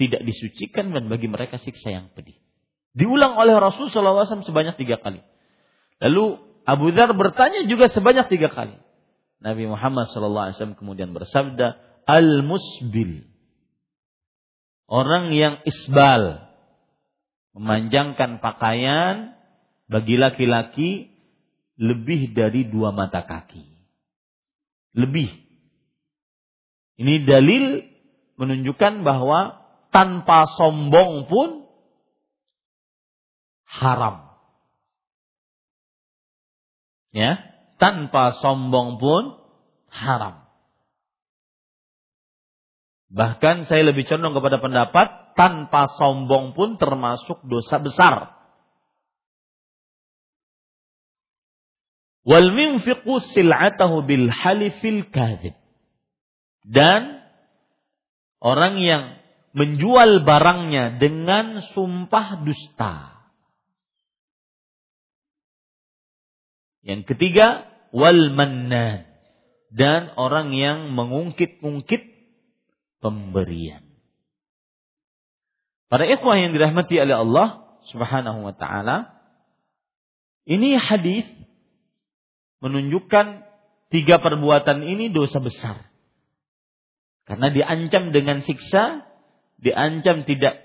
tidak 0.00 0.24
disucikan 0.24 0.96
dan 0.96 1.12
bagi 1.12 1.28
mereka 1.28 1.58
siksa 1.60 1.92
yang 1.92 2.06
pedih. 2.14 2.38
Diulang 2.96 3.36
oleh 3.36 3.52
Rasul 3.60 3.92
SAW 3.92 4.24
sebanyak 4.24 4.80
tiga 4.80 4.96
kali. 4.96 5.20
Lalu 6.00 6.40
Abu 6.64 6.88
Dhar 6.96 7.12
bertanya 7.12 7.68
juga 7.68 7.92
sebanyak 7.92 8.32
tiga 8.32 8.48
kali. 8.48 8.80
Nabi 9.44 9.68
Muhammad 9.68 10.08
SAW 10.08 10.80
kemudian 10.80 11.12
bersabda, 11.12 11.76
Al-Musbil. 12.08 13.28
Orang 14.88 15.36
yang 15.36 15.60
isbal. 15.68 16.48
Memanjangkan 17.52 18.40
pakaian 18.40 19.35
bagi 19.86 20.18
laki-laki 20.18 21.10
lebih 21.78 22.34
dari 22.34 22.66
dua 22.66 22.90
mata 22.90 23.22
kaki. 23.22 23.62
Lebih. 24.96 25.28
Ini 26.96 27.28
dalil 27.28 27.84
menunjukkan 28.40 29.04
bahwa 29.04 29.60
tanpa 29.92 30.48
sombong 30.56 31.28
pun 31.28 31.68
haram. 33.68 34.28
Ya, 37.12 37.40
tanpa 37.80 38.36
sombong 38.40 39.00
pun 39.00 39.40
haram. 39.88 40.44
Bahkan 43.08 43.70
saya 43.70 43.86
lebih 43.88 44.04
condong 44.04 44.36
kepada 44.36 44.60
pendapat 44.60 45.32
tanpa 45.38 45.88
sombong 45.96 46.52
pun 46.52 46.76
termasuk 46.76 47.40
dosa 47.48 47.80
besar. 47.80 48.35
Wal 52.26 52.50
minfiqu 52.50 53.22
sil'atahu 53.30 54.02
bil 54.02 54.26
halifil 54.26 55.06
kadhib. 55.14 55.54
Dan 56.66 57.22
orang 58.42 58.82
yang 58.82 59.22
menjual 59.54 60.26
barangnya 60.26 60.98
dengan 60.98 61.62
sumpah 61.70 62.42
dusta. 62.42 63.14
Yang 66.82 67.14
ketiga, 67.14 67.70
wal 67.94 68.34
mannan. 68.34 69.06
Dan 69.70 70.10
orang 70.18 70.50
yang 70.50 70.90
mengungkit-ungkit 70.98 72.02
pemberian. 72.98 73.86
Para 75.86 76.10
ikhwah 76.10 76.34
yang 76.42 76.50
dirahmati 76.50 76.98
oleh 76.98 77.14
Allah 77.14 77.78
Subhanahu 77.94 78.50
wa 78.50 78.54
taala, 78.58 79.14
ini 80.42 80.74
hadis 80.74 81.26
menunjukkan 82.60 83.44
tiga 83.92 84.16
perbuatan 84.18 84.82
ini 84.82 85.12
dosa 85.12 85.38
besar. 85.40 85.86
Karena 87.26 87.50
diancam 87.50 88.14
dengan 88.14 88.40
siksa, 88.46 89.02
diancam 89.58 90.22
tidak 90.22 90.62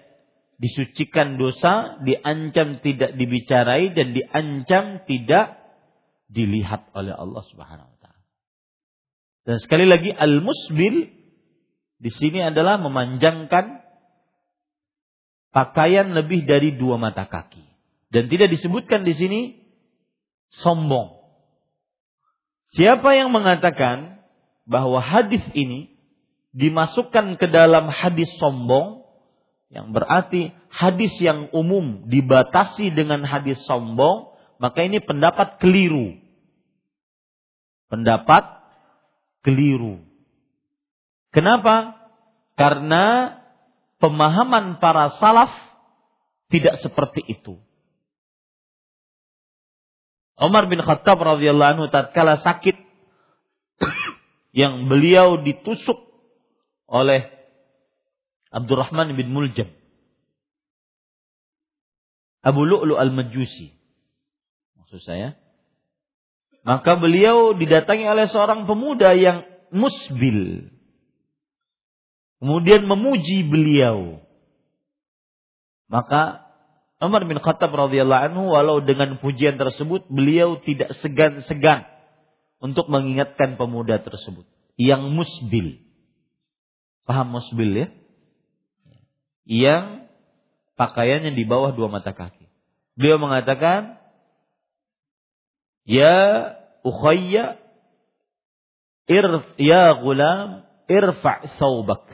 disucikan 0.61 1.41
dosa, 1.41 1.97
diancam 2.05 2.85
tidak 2.85 3.17
dibicarai 3.17 3.97
dan 3.97 4.13
diancam 4.13 5.01
tidak 5.09 5.57
dilihat 6.29 6.93
oleh 6.93 7.17
Allah 7.17 7.43
Subhanahu 7.49 7.89
wa 7.89 7.97
taala. 7.97 8.23
Dan 9.41 9.57
sekali 9.57 9.89
lagi 9.89 10.13
al-musbil 10.13 11.09
di 11.97 12.11
sini 12.13 12.45
adalah 12.45 12.77
memanjangkan 12.77 13.81
pakaian 15.49 16.13
lebih 16.13 16.45
dari 16.45 16.77
dua 16.77 17.01
mata 17.01 17.25
kaki. 17.25 17.65
Dan 18.11 18.27
tidak 18.29 18.53
disebutkan 18.53 19.01
di 19.01 19.13
sini 19.17 19.41
sombong. 20.61 21.20
Siapa 22.71 23.19
yang 23.19 23.35
mengatakan 23.35 24.23
bahwa 24.63 25.03
hadis 25.03 25.43
ini 25.51 25.91
dimasukkan 26.55 27.35
ke 27.35 27.47
dalam 27.51 27.91
hadis 27.91 28.31
sombong, 28.39 29.03
yang 29.71 29.95
berarti 29.95 30.51
hadis 30.67 31.15
yang 31.19 31.47
umum 31.51 32.07
dibatasi 32.07 32.91
dengan 32.91 33.23
hadis 33.27 33.59
sombong, 33.67 34.35
maka 34.59 34.83
ini 34.83 34.99
pendapat 35.03 35.59
keliru. 35.59 36.15
Pendapat 37.91 38.43
keliru. 39.43 40.03
Kenapa? 41.31 41.99
Karena 42.55 43.35
pemahaman 43.99 44.79
para 44.83 45.11
salaf 45.19 45.51
tidak 46.51 46.79
seperti 46.83 47.23
itu. 47.31 47.59
Umar 50.41 50.65
bin 50.65 50.81
Khattab 50.81 51.21
radhiyallahu 51.21 51.71
anhu 51.77 51.85
tatkala 51.93 52.41
sakit 52.41 52.73
yang 54.61 54.89
beliau 54.89 55.37
ditusuk 55.45 56.01
oleh 56.89 57.29
Abdurrahman 58.49 59.13
bin 59.13 59.29
Muljam. 59.29 59.69
Abu 62.41 62.65
Lu'lu 62.65 62.97
al-Majusi. 62.97 63.69
Maksud 64.81 65.01
saya. 65.05 65.37
Maka 66.65 66.97
beliau 66.97 67.53
didatangi 67.53 68.05
oleh 68.05 68.25
seorang 68.27 68.65
pemuda 68.65 69.13
yang 69.13 69.45
musbil. 69.69 70.67
Kemudian 72.41 72.89
memuji 72.89 73.45
beliau. 73.45 74.25
Maka 75.85 76.50
Umar 77.01 77.25
bin 77.25 77.41
Khattab 77.41 77.73
radhiyallahu 77.73 78.23
anhu 78.29 78.53
walau 78.53 78.77
dengan 78.77 79.17
pujian 79.17 79.57
tersebut 79.57 80.05
beliau 80.05 80.61
tidak 80.61 80.93
segan-segan 81.01 81.89
untuk 82.61 82.93
mengingatkan 82.93 83.57
pemuda 83.57 83.97
tersebut 84.05 84.45
yang 84.77 85.09
musbil. 85.09 85.81
Paham 87.09 87.33
musbil 87.33 87.69
ya? 87.73 87.87
Yang 89.49 90.05
pakaiannya 90.77 91.33
di 91.33 91.41
bawah 91.41 91.73
dua 91.73 91.89
mata 91.89 92.13
kaki. 92.13 92.45
Beliau 92.93 93.17
mengatakan, 93.17 93.97
"Ya 95.89 96.53
ukhayya 96.85 97.57
irf 99.09 99.45
ya 99.57 99.97
gulam 99.97 100.69
irfa' 100.85 101.57
saubak 101.57 102.05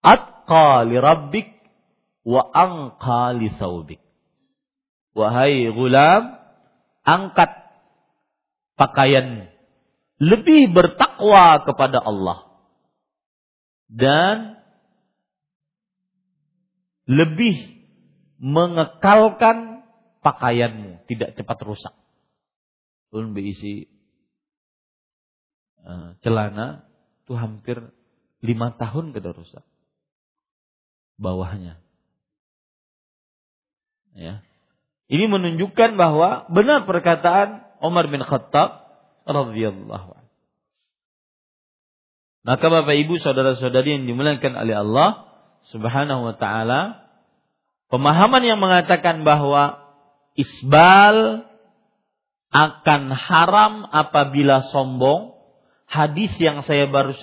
atqa 0.00 0.86
li 0.88 0.96
rabbik 0.96 1.55
wa 2.26 2.42
anqa 2.50 3.38
li 3.38 3.54
saubik 3.54 4.02
wahai 5.14 5.70
gulam 5.70 6.34
angkat 7.06 7.54
pakaian 8.74 9.46
lebih 10.18 10.74
bertakwa 10.74 11.62
kepada 11.62 12.02
Allah 12.02 12.50
dan 13.86 14.58
lebih 17.06 17.86
mengekalkan 18.42 19.86
pakaianmu 20.26 21.06
tidak 21.06 21.38
cepat 21.38 21.58
rusak. 21.62 21.94
Pun 23.14 23.30
berisi 23.30 23.86
Eh, 25.86 26.08
celana 26.18 26.82
itu 27.22 27.38
hampir 27.38 27.78
lima 28.42 28.74
tahun 28.74 29.14
kita 29.14 29.30
rusak. 29.30 29.62
Bawahnya. 31.14 31.78
Ya. 34.16 34.40
Ini 35.06 35.28
menunjukkan 35.28 35.94
bahwa 35.94 36.48
benar 36.50 36.88
perkataan 36.88 37.62
Umar 37.84 38.08
bin 38.10 38.24
Khattab 38.24 38.88
radhiyallahu. 39.28 40.16
Maka 42.46 42.66
Bapak 42.70 42.94
Ibu 42.94 43.18
saudara-saudari 43.20 44.00
yang 44.00 44.04
dimuliakan 44.06 44.54
oleh 44.54 44.74
Allah 44.78 45.08
Subhanahu 45.66 46.30
wa 46.30 46.34
taala, 46.38 47.10
pemahaman 47.90 48.42
yang 48.46 48.62
mengatakan 48.62 49.26
bahwa 49.26 49.82
isbal 50.38 51.42
akan 52.54 53.02
haram 53.10 53.82
apabila 53.90 54.62
sombong 54.70 55.34
hadis 55.90 56.30
yang 56.38 56.62
saya 56.62 56.86
baru 56.86 57.18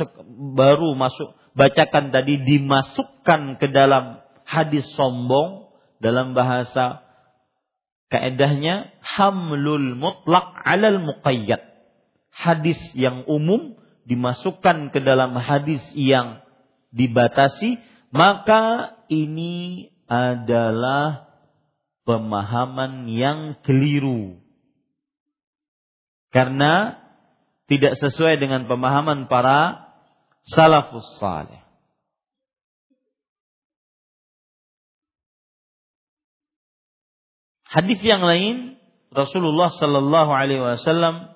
baru 0.56 0.92
masuk 0.96 1.36
bacakan 1.56 2.12
tadi 2.12 2.44
dimasukkan 2.44 3.64
ke 3.64 3.72
dalam 3.72 4.20
hadis 4.44 4.84
sombong 5.00 5.63
dalam 6.04 6.36
bahasa 6.36 7.02
kaedahnya 8.12 8.92
hamlul 9.00 9.96
mutlak 9.96 10.54
alal 10.68 11.00
muqayyad. 11.00 11.64
Hadis 12.34 12.78
yang 12.92 13.24
umum 13.26 13.80
dimasukkan 14.04 14.92
ke 14.92 15.00
dalam 15.00 15.34
hadis 15.40 15.82
yang 15.96 16.44
dibatasi, 16.92 17.80
maka 18.12 18.94
ini 19.08 19.88
adalah 20.12 21.32
pemahaman 22.04 23.08
yang 23.08 23.56
keliru. 23.64 24.44
Karena 26.36 27.00
tidak 27.72 27.96
sesuai 28.02 28.44
dengan 28.44 28.68
pemahaman 28.68 29.32
para 29.32 29.88
salafus 30.52 31.08
salih. 31.22 31.63
Hadis 37.74 37.98
yang 38.06 38.22
lain 38.22 38.78
Rasulullah 39.10 39.74
sallallahu 39.74 40.30
alaihi 40.30 40.62
wasallam 40.62 41.34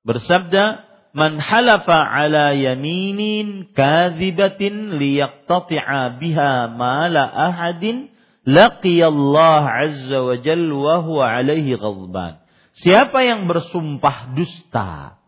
bersabda, 0.00 0.80
"Man 1.12 1.36
halafa 1.36 1.92
ala 1.92 2.56
yaminin 2.56 3.76
kadhibatin 3.76 4.96
liyaqtati'a 4.96 6.16
biha 6.16 6.72
mala 6.72 7.28
ahadin 7.28 8.08
laqiyallah 8.48 9.64
azza 9.92 10.18
wa 10.24 10.40
jalla 10.40 10.72
wa 10.72 10.96
huwa 11.04 11.24
alaihi 11.36 11.76
ghadban." 11.76 12.40
Siapa 12.80 13.20
yang 13.28 13.44
bersumpah 13.44 14.32
dusta 14.32 15.20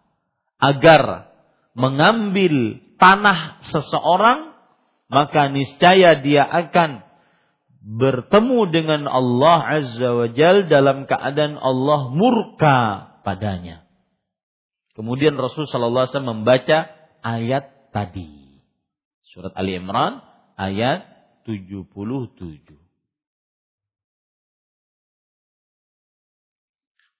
agar 0.56 1.28
mengambil 1.76 2.80
tanah 2.96 3.60
seseorang, 3.68 4.56
maka 5.12 5.52
niscaya 5.52 6.16
dia 6.24 6.48
akan 6.48 7.09
bertemu 7.80 8.68
dengan 8.68 9.08
Allah 9.08 9.80
Azza 9.80 10.08
wa 10.12 10.28
Jal 10.28 10.68
dalam 10.68 11.08
keadaan 11.08 11.56
Allah 11.56 12.12
murka 12.12 12.78
padanya. 13.24 13.88
Kemudian 14.92 15.40
Rasul 15.40 15.64
Sallallahu 15.64 16.04
Alaihi 16.04 16.12
Wasallam 16.12 16.34
membaca 16.44 16.78
ayat 17.24 17.92
tadi. 17.96 18.60
Surat 19.32 19.56
Ali 19.56 19.80
Imran 19.80 20.20
ayat 20.60 21.08
77. 21.48 22.36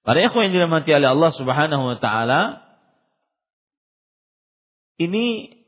Para 0.01 0.17
ikhwan 0.25 0.49
yang 0.49 0.53
dirahmati 0.61 0.89
oleh 0.97 1.09
Allah 1.13 1.31
Subhanahu 1.33 1.83
wa 1.93 1.97
taala 2.01 2.41
ini 4.97 5.60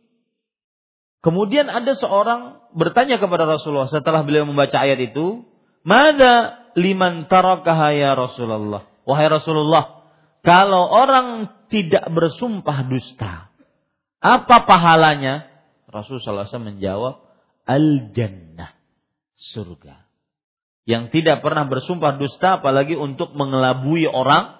kemudian 1.24 1.72
ada 1.72 1.96
seorang 1.96 2.60
bertanya 2.76 3.18
kepada 3.18 3.48
Rasulullah 3.48 3.90
setelah 3.90 4.22
beliau 4.22 4.44
membaca 4.44 4.76
ayat 4.76 5.00
itu, 5.00 5.48
"Mada 5.82 6.68
liman 6.76 7.26
tarakaha 7.32 7.96
ya 7.96 8.14
Rasulullah?" 8.14 8.86
Wahai 9.04 9.28
Rasulullah, 9.28 10.04
kalau 10.44 10.88
orang 10.92 11.52
tidak 11.72 12.08
bersumpah 12.12 12.88
dusta, 12.88 13.52
apa 14.24 14.64
pahalanya? 14.64 15.52
Rasulullah 15.92 16.48
SAW 16.48 16.72
menjawab, 16.72 17.20
Al-Jannah, 17.68 18.72
surga. 19.36 20.08
Yang 20.84 21.16
tidak 21.16 21.44
pernah 21.44 21.68
bersumpah 21.68 22.16
dusta, 22.16 22.60
apalagi 22.60 22.96
untuk 22.96 23.36
mengelabui 23.36 24.08
orang, 24.08 24.60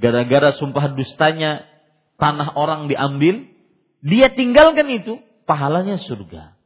gara-gara 0.00 0.56
sumpah 0.56 0.96
dustanya 0.96 1.68
tanah 2.16 2.56
orang 2.56 2.88
diambil, 2.88 3.51
dia 4.02 4.34
tinggalkan 4.34 4.90
itu, 4.90 5.22
pahalanya 5.46 6.02
surga. 6.02 6.58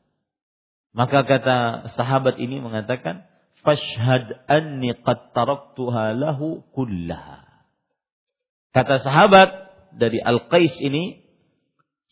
Maka 0.97 1.29
kata 1.29 1.57
sahabat 1.93 2.41
ini 2.41 2.65
mengatakan, 2.65 3.29
fashhad 3.61 4.49
anni 4.49 4.97
qad 5.05 5.37
taraktuha 5.37 6.17
lahu 6.17 6.65
kullaha. 6.73 7.45
Kata 8.73 9.05
sahabat 9.05 9.53
dari 9.93 10.17
Al-Qais 10.17 10.81
ini, 10.81 11.21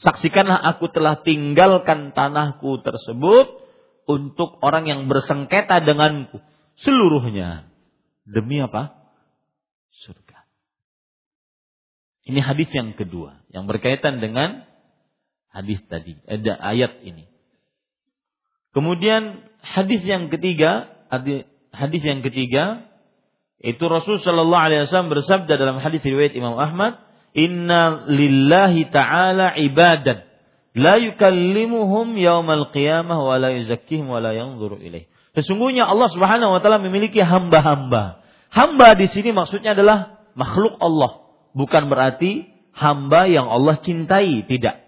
saksikanlah 0.04 0.60
aku 0.76 0.92
telah 0.92 1.24
tinggalkan 1.24 2.12
tanahku 2.12 2.84
tersebut 2.84 3.64
untuk 4.04 4.60
orang 4.60 4.84
yang 4.84 5.00
bersengketa 5.08 5.80
denganku 5.80 6.44
seluruhnya. 6.84 7.68
Demi 8.24 8.60
apa? 8.60 9.12
Surga. 10.04 10.44
Ini 12.24 12.40
hadis 12.40 12.68
yang 12.72 12.96
kedua 12.96 13.44
yang 13.52 13.68
berkaitan 13.68 14.20
dengan 14.20 14.64
hadis 15.54 15.78
tadi, 15.86 16.18
ada 16.26 16.58
ayat 16.58 16.98
ini. 17.06 17.30
Kemudian 18.74 19.46
hadis 19.62 20.02
yang 20.02 20.26
ketiga 20.34 20.90
hadis 21.70 22.02
yang 22.02 22.26
ketiga 22.26 22.90
itu 23.62 23.80
Rasul 23.86 24.18
Shallallahu 24.20 24.64
Alaihi 24.66 24.84
Wasallam 24.84 25.14
bersabda 25.14 25.54
dalam 25.56 25.78
hadis 25.78 26.02
riwayat 26.02 26.34
Imam 26.34 26.58
Ahmad, 26.58 27.00
Inna 27.32 28.04
lillahi 28.10 28.90
ta'ala 28.92 29.56
ibadan 29.56 30.26
la 30.74 30.98
yukallimuhum 31.00 32.18
yaumal 32.18 32.74
qiyamah 32.74 33.16
wa 33.16 33.34
la 33.38 33.54
yuzakkihim 33.54 34.10
wa 34.10 34.20
la 34.20 34.34
yanzuru 34.36 34.82
ilaih. 34.82 35.06
Sesungguhnya 35.34 35.86
Allah 35.86 36.10
Subhanahu 36.12 36.54
wa 36.54 36.60
taala 36.60 36.78
memiliki 36.82 37.18
hamba-hamba. 37.22 38.22
Hamba 38.52 38.94
di 38.94 39.10
sini 39.10 39.34
maksudnya 39.34 39.74
adalah 39.74 40.22
makhluk 40.38 40.78
Allah, 40.78 41.26
bukan 41.58 41.90
berarti 41.90 42.46
hamba 42.70 43.26
yang 43.26 43.50
Allah 43.50 43.82
cintai, 43.82 44.46
tidak. 44.46 44.83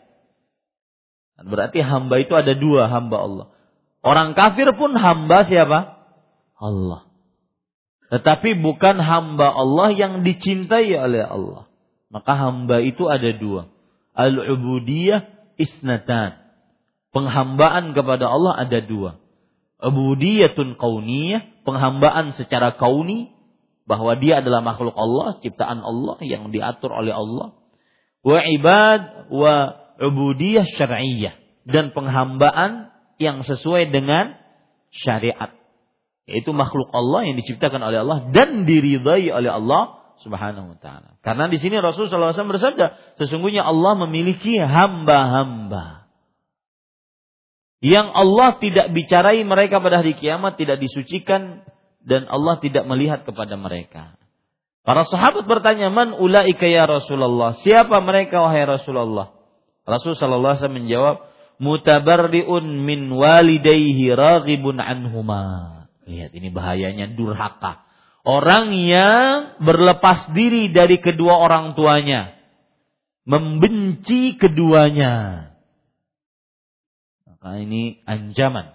Berarti 1.37 1.85
hamba 1.85 2.17
itu 2.21 2.33
ada 2.33 2.57
dua 2.57 2.89
hamba 2.89 3.17
Allah. 3.21 3.47
Orang 4.01 4.33
kafir 4.33 4.73
pun 4.79 4.97
hamba 4.97 5.45
siapa? 5.45 6.01
Allah. 6.57 7.05
Tetapi 8.09 8.63
bukan 8.63 8.97
hamba 9.03 9.51
Allah 9.53 9.93
yang 9.93 10.25
dicintai 10.25 10.95
oleh 10.97 11.27
Allah. 11.27 11.69
Maka 12.09 12.33
hamba 12.39 12.81
itu 12.81 13.05
ada 13.11 13.35
dua. 13.37 13.69
Al-ubudiyah 14.17 15.53
isnatan. 15.61 16.41
Penghambaan 17.13 17.93
kepada 17.93 18.31
Allah 18.31 18.57
ada 18.57 18.79
dua. 18.81 19.21
Ubudiyatun 19.77 20.81
kauniyah, 20.81 21.67
penghambaan 21.69 22.33
secara 22.33 22.81
kauni, 22.81 23.37
bahwa 23.85 24.17
dia 24.17 24.41
adalah 24.41 24.65
makhluk 24.65 24.97
Allah, 24.97 25.37
ciptaan 25.45 25.85
Allah 25.85 26.17
yang 26.25 26.49
diatur 26.49 26.91
oleh 26.91 27.13
Allah. 27.13 27.53
Wa 28.25 28.41
ibad 28.43 29.31
wa 29.31 29.86
ubudiyah 30.01 30.67
syar'iyyah. 30.77 31.35
Dan 31.67 31.91
penghambaan 31.91 32.95
yang 33.19 33.43
sesuai 33.43 33.91
dengan 33.91 34.39
syariat 34.93 35.57
yaitu 36.27 36.51
makhluk 36.51 36.91
Allah 36.91 37.31
yang 37.31 37.39
diciptakan 37.39 37.79
oleh 37.87 38.03
Allah 38.03 38.35
dan 38.35 38.67
diridhai 38.67 39.31
oleh 39.31 39.51
Allah 39.51 40.03
Subhanahu 40.27 40.75
wa 40.75 40.79
taala. 40.83 41.23
Karena 41.23 41.47
di 41.47 41.63
sini 41.63 41.79
Rasul 41.79 42.11
SAW 42.11 42.35
bersabda, 42.35 43.17
sesungguhnya 43.21 43.63
Allah 43.63 43.95
memiliki 43.95 44.59
hamba-hamba 44.59 46.09
yang 47.85 48.11
Allah 48.11 48.59
tidak 48.59 48.91
bicarai 48.91 49.45
mereka 49.47 49.79
pada 49.79 50.03
hari 50.03 50.19
kiamat, 50.19 50.59
tidak 50.59 50.83
disucikan 50.83 51.63
dan 52.03 52.27
Allah 52.27 52.59
tidak 52.59 52.89
melihat 52.89 53.23
kepada 53.23 53.55
mereka. 53.55 54.19
Para 54.83 55.05
sahabat 55.07 55.45
bertanya, 55.47 55.93
"Man 55.93 56.17
ulaika 56.17 56.65
ya 56.65 56.89
Rasulullah?" 56.89 57.59
Siapa 57.61 58.01
mereka 58.03 58.41
wahai 58.43 58.65
Rasulullah? 58.65 59.36
Rasul 59.87 60.19
sallallahu 60.19 60.59
alaihi 60.59 60.63
wasallam 60.67 60.81
menjawab, 60.83 61.17
"Mutabarriun 61.63 62.65
min 62.83 63.07
walidayhi 63.15 64.11
raghibun 64.11 64.83
anhuma." 64.83 65.87
Lihat 66.07 66.35
ini 66.35 66.51
bahayanya 66.51 67.15
durhaka. 67.15 67.87
Orang 68.27 68.75
yang 68.75 69.59
berlepas 69.63 70.35
diri 70.35 70.75
dari 70.75 70.99
kedua 70.99 71.39
orang 71.39 71.79
tuanya. 71.79 72.35
Membenci 73.27 74.39
keduanya. 74.39 75.47
Maka 77.27 77.63
ini 77.63 78.03
ancaman. 78.07 78.75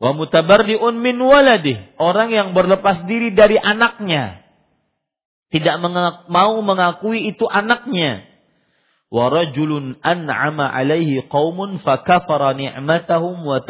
Wa 0.00 0.12
mutabarri'un 0.16 1.00
min 1.00 1.16
waladih. 1.20 1.96
Orang 2.00 2.32
yang 2.32 2.52
berlepas 2.52 3.04
diri 3.04 3.32
dari 3.32 3.56
anaknya. 3.56 4.44
Tidak 5.48 5.80
mau 6.28 6.60
mengakui 6.60 7.24
itu 7.28 7.48
anaknya. 7.48 8.27
Wa 9.08 9.32
an'ama 10.04 10.68
alaihi 10.68 11.24
qaumun 11.32 11.80
fakafara 11.80 12.52
ni'matahum 12.52 13.40
wa 13.40 13.64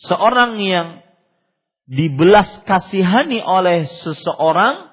seorang 0.00 0.56
yang 0.56 0.88
dibelas 1.84 2.64
kasihani 2.64 3.44
oleh 3.44 3.84
seseorang 4.00 4.88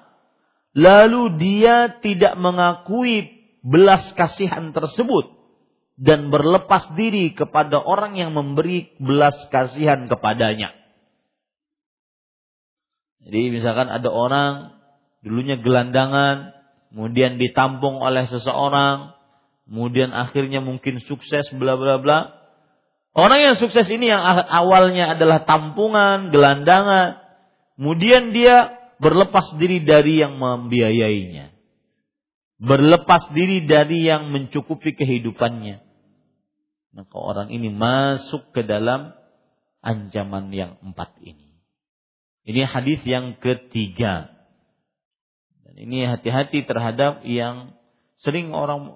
lalu 0.76 1.40
dia 1.40 2.00
tidak 2.04 2.36
mengakui 2.36 3.32
belas 3.64 4.12
kasihan 4.12 4.76
tersebut 4.76 5.40
dan 5.96 6.28
berlepas 6.28 6.92
diri 6.92 7.32
kepada 7.32 7.80
orang 7.80 8.16
yang 8.16 8.36
memberi 8.36 8.92
belas 9.00 9.36
kasihan 9.48 10.08
kepadanya. 10.08 10.72
Jadi 13.22 13.54
misalkan 13.54 13.86
ada 13.86 14.10
orang 14.10 14.74
dulunya 15.22 15.54
gelandangan, 15.62 16.50
kemudian 16.92 17.40
ditampung 17.40 18.04
oleh 18.04 18.28
seseorang, 18.28 19.16
kemudian 19.64 20.12
akhirnya 20.12 20.60
mungkin 20.60 21.00
sukses 21.08 21.48
bla 21.56 21.80
bla 21.80 21.96
bla. 21.96 22.18
Orang 23.16 23.40
yang 23.40 23.56
sukses 23.56 23.88
ini 23.88 24.08
yang 24.08 24.20
awalnya 24.48 25.16
adalah 25.16 25.44
tampungan, 25.48 26.32
gelandangan, 26.32 27.20
kemudian 27.80 28.32
dia 28.36 28.76
berlepas 29.00 29.56
diri 29.56 29.84
dari 29.84 30.20
yang 30.20 30.36
membiayainya. 30.36 31.52
Berlepas 32.62 33.32
diri 33.34 33.66
dari 33.66 34.06
yang 34.06 34.30
mencukupi 34.30 34.94
kehidupannya. 34.94 35.82
Maka 36.92 37.16
orang 37.16 37.48
ini 37.50 37.72
masuk 37.72 38.52
ke 38.54 38.62
dalam 38.62 39.16
ancaman 39.82 40.52
yang 40.54 40.78
empat 40.80 41.18
ini. 41.24 41.58
Ini 42.46 42.64
hadis 42.64 43.02
yang 43.02 43.36
ketiga. 43.42 44.31
Dan 45.72 45.88
ini 45.88 46.04
hati-hati 46.04 46.68
terhadap 46.68 47.24
yang 47.24 47.72
sering 48.20 48.52
orang 48.52 48.92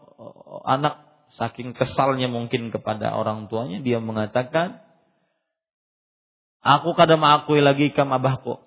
anak 0.69 1.09
saking 1.41 1.73
kesalnya 1.73 2.29
mungkin 2.29 2.69
kepada 2.69 3.17
orang 3.17 3.49
tuanya 3.49 3.81
dia 3.81 3.97
mengatakan 3.97 4.85
aku 6.61 6.93
kadang 6.93 7.25
mengakui 7.25 7.65
lagi 7.65 7.97
kam 7.97 8.13
abahku 8.13 8.61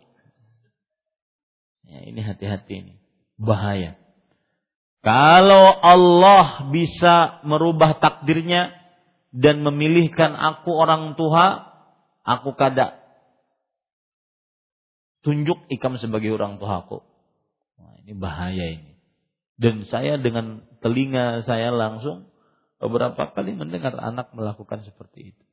ya 1.85 2.01
ini 2.09 2.21
hati-hati 2.25 2.73
ini. 2.81 2.93
Bahaya. 3.39 3.93
Kalau 4.99 5.79
Allah 5.79 6.67
bisa 6.73 7.39
merubah 7.47 8.01
takdirnya 8.03 8.75
dan 9.31 9.61
memilihkan 9.63 10.35
aku 10.35 10.73
orang 10.73 11.15
tua 11.15 11.69
aku 12.25 12.51
kada 12.57 12.99
tunjuk 15.23 15.69
ikam 15.71 15.95
sebagai 16.01 16.33
orang 16.35 16.57
tuaku 16.59 17.08
nah, 17.79 17.95
ini 18.03 18.13
bahaya 18.13 18.65
ini 18.75 18.99
dan 19.59 19.83
saya 19.91 20.15
dengan 20.15 20.63
telinga 20.79 21.43
saya 21.43 21.75
langsung 21.75 22.31
beberapa 22.79 23.35
kali 23.35 23.59
mendengar 23.59 23.91
anak 23.99 24.31
melakukan 24.31 24.87
seperti 24.87 25.35
itu. 25.35 25.45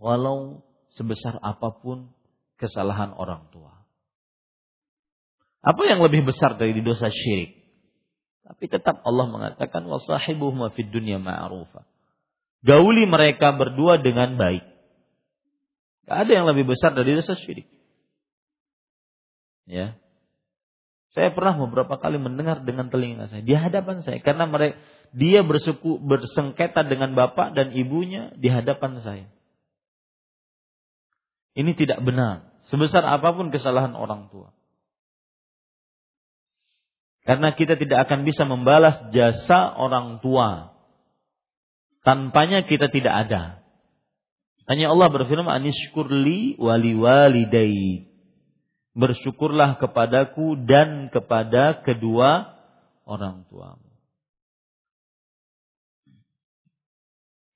Walau 0.00 0.64
sebesar 0.96 1.36
apa 1.44 1.76
pun 1.84 2.16
kesalahan 2.56 3.12
orang 3.12 3.52
tua. 3.52 3.84
Apa 5.60 5.82
yang 5.84 6.00
lebih 6.00 6.24
besar 6.24 6.56
dari 6.56 6.80
dosa 6.80 7.12
syirik? 7.12 7.60
Tapi 8.46 8.64
tetap 8.72 9.04
Allah 9.04 9.28
mengatakan 9.28 9.84
wasahibuhum 9.84 10.72
fid 10.72 10.88
dunya 10.88 11.20
ma'rufa. 11.20 11.84
Gauli 12.64 13.04
mereka 13.04 13.52
berdua 13.52 14.00
dengan 14.00 14.40
baik. 14.40 14.64
Gak 16.08 16.18
ada 16.24 16.32
yang 16.32 16.46
lebih 16.48 16.72
besar 16.72 16.94
dari 16.96 17.18
dosa 17.18 17.36
syirik. 17.36 17.68
Ya. 19.66 19.98
Saya 21.16 21.32
pernah 21.32 21.56
beberapa 21.56 21.96
kali 21.96 22.20
mendengar 22.20 22.60
dengan 22.60 22.92
telinga 22.92 23.32
saya 23.32 23.40
di 23.40 23.56
hadapan 23.56 24.04
saya 24.04 24.20
karena 24.20 24.44
mereka 24.44 24.76
dia 25.16 25.40
bersuku 25.40 25.96
bersengketa 25.96 26.84
dengan 26.84 27.16
bapak 27.16 27.56
dan 27.56 27.72
ibunya 27.72 28.36
di 28.36 28.52
hadapan 28.52 29.00
saya. 29.00 29.26
Ini 31.56 31.72
tidak 31.72 32.04
benar. 32.04 32.52
Sebesar 32.68 33.00
apa 33.00 33.32
pun 33.32 33.48
kesalahan 33.48 33.96
orang 33.96 34.28
tua. 34.28 34.52
Karena 37.24 37.56
kita 37.56 37.80
tidak 37.80 38.06
akan 38.06 38.28
bisa 38.28 38.44
membalas 38.44 39.08
jasa 39.08 39.72
orang 39.72 40.20
tua. 40.20 40.76
Tanpanya 42.04 42.68
kita 42.68 42.92
tidak 42.92 43.26
ada. 43.26 43.66
Hanya 44.68 44.92
Allah 44.92 45.08
berfirman, 45.10 45.48
Anishkurli 45.48 46.60
wali 46.60 46.92
walidai. 46.92 48.15
Bersyukurlah 48.96 49.76
kepadaku 49.76 50.56
dan 50.64 51.12
kepada 51.12 51.84
kedua 51.84 52.56
orang 53.04 53.44
tuamu. 53.52 53.92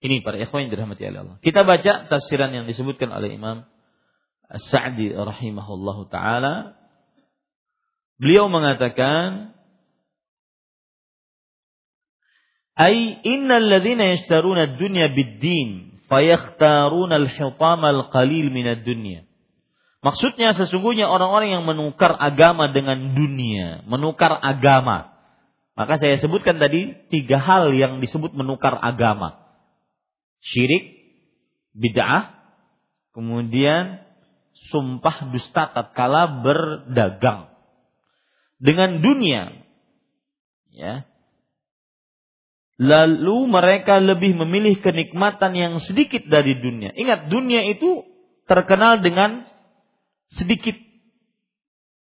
Ini 0.01 0.21
para 0.25 0.37
ikhwan 0.41 0.69
yang 0.69 0.73
dirahmati 0.73 1.03
Allah. 1.09 1.41
Kita 1.41 1.65
baca 1.65 2.09
tafsiran 2.09 2.53
yang 2.53 2.65
disebutkan 2.65 3.13
oleh 3.13 3.37
Imam 3.37 3.65
As-Sa'di 4.49 5.13
rahimahullahu 5.13 6.09
taala. 6.13 6.77
Beliau 8.21 8.53
mengatakan 8.53 9.57
Ay 12.81 13.21
innal 13.29 13.69
ladzina 13.69 14.09
yashtaruna 14.09 14.73
ad-dunya 14.73 15.13
bid-din 15.13 16.01
fayakhtaruna 16.09 17.21
al-hitama 17.21 17.93
al-qalil 17.93 18.49
min 18.49 18.67
ad-dunya. 18.73 19.30
Maksudnya 20.01 20.57
sesungguhnya 20.57 21.05
orang-orang 21.13 21.61
yang 21.61 21.65
menukar 21.69 22.17
agama 22.17 22.73
dengan 22.73 23.13
dunia, 23.13 23.85
menukar 23.85 24.33
agama. 24.33 25.13
Maka 25.77 26.01
saya 26.01 26.17
sebutkan 26.17 26.57
tadi 26.57 26.97
tiga 27.13 27.37
hal 27.37 27.77
yang 27.77 28.01
disebut 28.01 28.33
menukar 28.33 28.81
agama. 28.81 29.45
Syirik, 30.41 30.97
bid'ah, 31.77 32.33
kemudian 33.13 34.01
sumpah 34.73 35.29
dusta 35.37 35.69
tatkala 35.69 36.41
berdagang 36.49 37.53
dengan 38.57 39.05
dunia. 39.05 39.53
Ya. 40.73 41.05
Lalu 42.81 43.53
mereka 43.53 44.01
lebih 44.01 44.33
memilih 44.33 44.81
kenikmatan 44.81 45.53
yang 45.53 45.77
sedikit 45.85 46.25
dari 46.25 46.57
dunia. 46.57 46.97
Ingat 46.97 47.29
dunia 47.29 47.69
itu 47.69 48.09
terkenal 48.49 49.05
dengan 49.05 49.50
sedikit. 50.35 50.77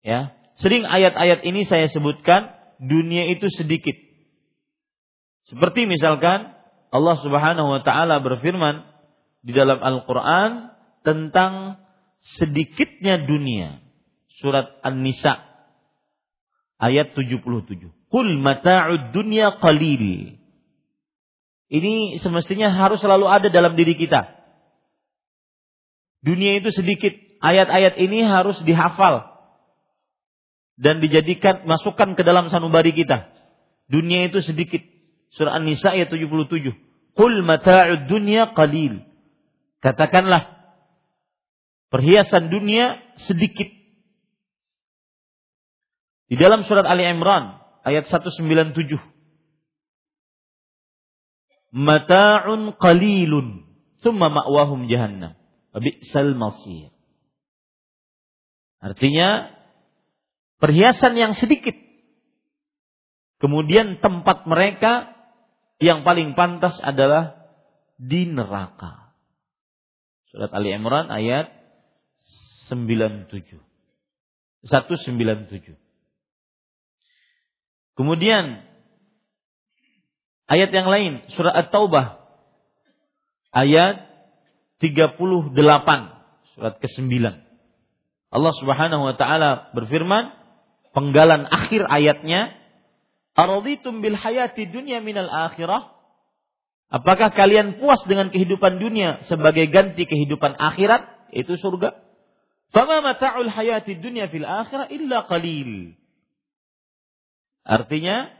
Ya. 0.02 0.34
Sering 0.58 0.86
ayat-ayat 0.90 1.46
ini 1.46 1.70
saya 1.70 1.86
sebutkan 1.92 2.54
dunia 2.82 3.30
itu 3.30 3.46
sedikit. 3.54 3.94
Seperti 5.48 5.86
misalkan 5.86 6.58
Allah 6.90 7.16
Subhanahu 7.22 7.78
wa 7.78 7.82
taala 7.86 8.20
berfirman 8.20 8.84
di 9.46 9.54
dalam 9.54 9.80
Al-Qur'an 9.80 10.74
tentang 11.06 11.78
sedikitnya 12.42 13.24
dunia. 13.30 13.80
Surat 14.38 14.70
An-Nisa 14.86 15.48
ayat 16.78 17.14
77. 17.18 17.42
Qul 18.08 18.28
mata'ud 18.40 19.12
dunya 19.12 19.58
qalil. 19.60 20.38
Ini 21.68 22.24
semestinya 22.24 22.72
harus 22.72 23.04
selalu 23.04 23.28
ada 23.28 23.48
dalam 23.52 23.76
diri 23.76 24.00
kita. 24.00 24.32
Dunia 26.24 26.64
itu 26.64 26.72
sedikit. 26.72 27.27
Ayat-ayat 27.38 28.02
ini 28.02 28.26
harus 28.26 28.58
dihafal 28.65 29.38
dan 30.78 31.02
dijadikan 31.02 31.65
masukkan 31.65 32.13
ke 32.13 32.21
dalam 32.21 32.54
sanubari 32.54 32.93
kita. 32.93 33.34
Dunia 33.89 34.30
itu 34.30 34.39
sedikit. 34.45 34.82
Surah 35.34 35.58
An-Nisa 35.58 35.91
ayat 35.91 36.13
77. 36.13 36.73
Qul 37.17 37.34
mata'ud 37.41 38.06
dunya 38.06 38.54
qalil. 38.54 39.02
Katakanlah 39.82 40.54
perhiasan 41.89 42.54
dunia 42.54 43.02
sedikit. 43.17 43.69
Di 46.28 46.36
dalam 46.36 46.67
surat 46.67 46.84
Ali 46.84 47.08
Imran 47.08 47.58
ayat 47.88 48.06
197. 48.12 49.00
Mata'un 51.73 52.76
qalilun 52.78 53.65
thumma 54.04 54.30
ma'wahum 54.30 54.86
jahannam. 54.91 55.34
Bi'sal 55.78 56.34
masir. 56.36 56.97
Artinya 58.78 59.54
perhiasan 60.62 61.18
yang 61.18 61.34
sedikit. 61.34 61.74
Kemudian 63.38 64.02
tempat 64.02 64.50
mereka 64.50 65.13
yang 65.78 66.02
paling 66.02 66.34
pantas 66.34 66.82
adalah 66.82 67.38
di 67.98 68.26
neraka. 68.26 69.13
Surat 70.34 70.50
Ali 70.54 70.74
Imran 70.74 71.10
ayat 71.10 71.54
97. 72.70 73.62
197. 74.66 75.78
Kemudian 77.98 78.62
ayat 80.46 80.70
yang 80.70 80.86
lain 80.90 81.26
surah 81.34 81.54
At-Taubah 81.66 82.22
ayat 83.54 84.06
38 84.82 85.58
surat 86.54 86.76
ke-9. 86.78 87.47
Allah 88.28 88.54
Subhanahu 88.60 89.08
wa 89.08 89.16
taala 89.16 89.72
berfirman 89.72 90.36
penggalan 90.92 91.48
akhir 91.48 91.88
ayatnya 91.88 92.56
Araditum 93.38 94.02
bil 94.02 94.18
hayati 94.18 94.66
dunya 94.66 94.98
minal 94.98 95.30
akhirah 95.30 95.98
Apakah 96.88 97.36
kalian 97.36 97.84
puas 97.84 98.00
dengan 98.08 98.32
kehidupan 98.32 98.80
dunia 98.80 99.20
sebagai 99.28 99.68
ganti 99.68 100.08
kehidupan 100.08 100.56
akhirat? 100.56 101.36
Itu 101.36 101.60
surga. 101.60 102.00
Fama 102.72 103.04
mata'ul 103.04 103.52
hayati 103.52 104.00
dunya 104.00 104.32
fil 104.32 104.48
akhirah 104.48 104.88
illa 104.88 105.28
qalil. 105.28 106.00
Artinya, 107.68 108.32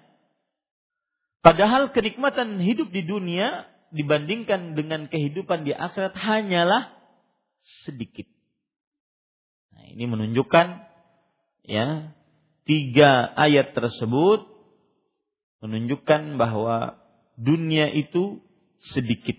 padahal 1.43 1.91
kenikmatan 1.91 2.63
hidup 2.63 2.88
di 2.88 3.04
dunia 3.04 3.67
dibandingkan 3.91 4.80
dengan 4.80 5.12
kehidupan 5.12 5.67
di 5.67 5.76
akhirat 5.76 6.15
hanyalah 6.15 6.95
sedikit. 7.84 8.32
Ini 9.93 10.04
menunjukkan 10.10 10.67
ya 11.67 12.15
tiga 12.67 13.12
ayat 13.36 13.71
tersebut 13.71 14.47
menunjukkan 15.63 16.36
bahwa 16.36 17.00
dunia 17.39 17.89
itu 17.93 18.43
sedikit. 18.93 19.38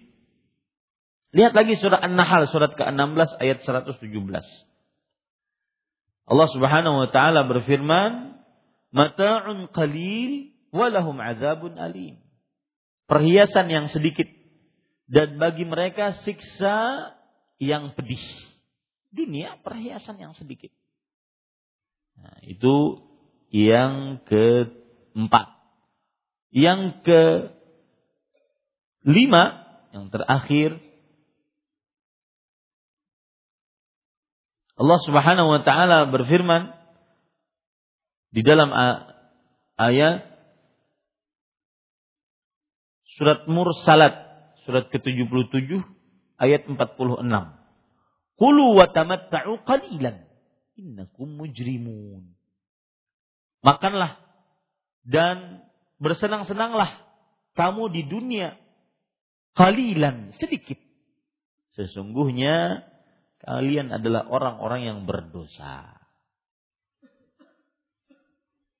Lihat 1.36 1.52
lagi 1.52 1.76
surat 1.76 2.00
An-Nahl 2.00 2.48
surat 2.48 2.72
ke-16 2.72 3.36
ayat 3.36 3.58
117. 3.60 4.00
Allah 6.28 6.48
Subhanahu 6.52 6.96
wa 7.04 7.08
taala 7.08 7.44
berfirman, 7.44 8.40
"Mata'un 8.92 9.68
qalil 9.72 10.52
walahum 10.72 11.20
azabun 11.20 11.76
alim." 11.76 12.20
Perhiasan 13.08 13.68
yang 13.72 13.86
sedikit 13.88 14.28
dan 15.08 15.40
bagi 15.40 15.64
mereka 15.64 16.16
siksa 16.24 17.12
yang 17.56 17.96
pedih. 17.96 18.20
Dunia 19.08 19.56
perhiasan 19.64 20.20
yang 20.20 20.36
sedikit. 20.36 20.70
Nah, 22.18 22.38
itu 22.44 23.00
yang 23.48 24.20
keempat. 24.28 25.46
Yang 26.52 26.80
ke 27.04 27.22
lima, 29.04 29.64
yang 29.92 30.12
terakhir 30.12 30.80
Allah 34.78 34.98
Subhanahu 35.02 35.48
wa 35.50 35.60
taala 35.66 36.06
berfirman 36.06 36.70
di 38.30 38.46
dalam 38.46 38.70
ayat 39.74 40.22
surat 43.18 43.42
Mursalat 43.50 44.14
surat 44.62 44.86
ke-77 44.92 45.82
ayat 46.38 46.62
46. 46.70 47.57
Kulu 48.38 48.78
wa 48.78 48.86
tamatta'u 48.86 49.66
qalilan 49.66 50.22
innakum 50.78 51.26
mujrimun. 51.34 52.38
Makanlah 53.66 54.22
dan 55.02 55.66
bersenang-senanglah 55.98 57.02
kamu 57.58 57.90
di 57.90 58.02
dunia 58.06 58.54
qalilan 59.58 60.30
sedikit. 60.38 60.78
Sesungguhnya 61.74 62.86
kalian 63.42 63.90
adalah 63.90 64.30
orang-orang 64.30 64.86
yang 64.86 64.98
berdosa. 65.02 65.98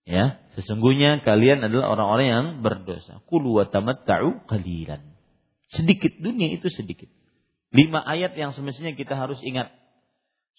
Ya, 0.07 0.41
sesungguhnya 0.55 1.21
kalian 1.27 1.67
adalah 1.67 1.99
orang-orang 1.99 2.27
yang 2.31 2.47
berdosa. 2.63 3.21
Kulu 3.27 3.59
wa 3.59 3.67
tamatta'u 3.67 4.47
qalilan. 4.47 5.03
Sedikit 5.69 6.15
dunia 6.17 6.49
itu 6.55 6.71
sedikit. 6.71 7.11
Lima 7.69 8.01
ayat 8.01 8.33
yang 8.33 8.57
semestinya 8.57 8.97
kita 8.97 9.13
harus 9.13 9.37
ingat. 9.45 9.69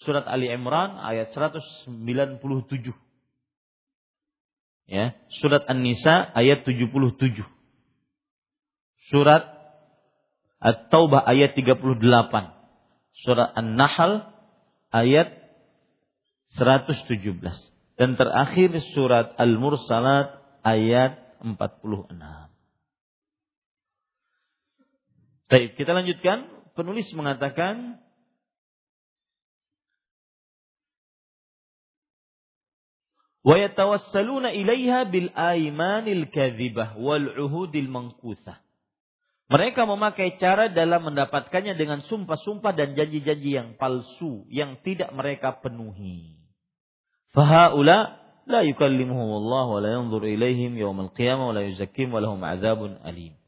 Surat 0.00 0.24
Ali 0.30 0.48
Imran 0.48 0.96
ayat 0.96 1.34
197. 1.34 1.90
Ya, 4.90 5.14
surat 5.38 5.62
An-Nisa 5.70 6.34
ayat 6.34 6.66
77. 6.66 7.46
Surat 9.10 9.44
At-Taubah 10.60 11.24
ayat 11.24 11.54
38. 11.54 11.98
Surat 13.22 13.48
An-Nahl 13.54 14.28
ayat 14.92 15.34
117. 16.58 17.14
Dan 17.98 18.16
terakhir 18.16 18.70
surat 18.96 19.36
Al-Mursalat 19.36 20.40
ayat 20.64 21.20
46. 21.42 22.16
Baik, 25.50 25.74
kita 25.74 25.90
lanjutkan. 25.92 26.59
Penulis 26.78 27.10
mengatakan 27.12 27.98
wa 33.40 33.56
yatawassaluna 33.56 34.52
ilaiha 34.54 35.08
bil 35.08 35.32
aimanil 35.34 36.28
kadzibah 36.30 36.94
wal 37.00 37.26
uhudil 37.36 37.88
mangkusah. 37.88 38.60
Mereka 39.50 39.82
memakai 39.82 40.38
cara 40.38 40.70
dalam 40.70 41.10
mendapatkannya 41.10 41.74
dengan 41.74 42.06
sumpah-sumpah 42.06 42.70
dan 42.70 42.94
janji-janji 42.94 43.58
yang 43.58 43.74
palsu 43.74 44.46
yang 44.46 44.78
tidak 44.86 45.10
mereka 45.10 45.58
penuhi. 45.58 46.38
Fahaula 47.34 48.14
la 48.46 48.62
yukallimuhum 48.62 49.42
Allah 49.42 49.66
wa 49.66 49.80
la 49.82 49.90
yanzur 49.98 50.22
ilaihim 50.22 50.78
yawmal 50.78 51.10
qiyamah 51.10 51.50
wa 51.50 51.54
la 51.58 51.66
yuzakkim 51.66 52.14
wa 52.14 52.22
lahum 52.22 52.38
adzabun 52.46 53.02
alim. 53.02 53.39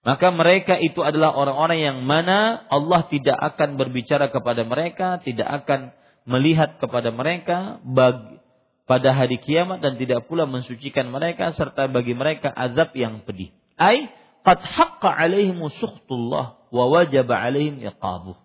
Maka 0.00 0.32
mereka 0.32 0.80
itu 0.80 1.04
adalah 1.04 1.36
orang-orang 1.36 1.80
yang 1.84 1.98
mana 2.08 2.64
Allah 2.72 3.04
tidak 3.12 3.36
akan 3.36 3.76
berbicara 3.76 4.32
kepada 4.32 4.64
mereka, 4.64 5.20
tidak 5.20 5.64
akan 5.64 5.92
melihat 6.24 6.80
kepada 6.80 7.12
mereka 7.12 7.84
bagi, 7.84 8.40
pada 8.88 9.12
hari 9.12 9.36
kiamat 9.36 9.84
dan 9.84 10.00
tidak 10.00 10.24
pula 10.24 10.48
mensucikan 10.48 11.12
mereka 11.12 11.52
serta 11.52 11.84
bagi 11.92 12.16
mereka 12.16 12.48
azab 12.48 12.96
yang 12.96 13.20
pedih. 13.28 13.52
Ai 13.76 14.08
qad 14.40 14.64
haqqa 14.64 15.20
alaihim 15.20 15.60
sukhtullah 15.68 16.64
wa 16.72 16.84
wajaba 16.88 17.36
alaihim 17.36 17.84
iqabuh. 17.84 18.40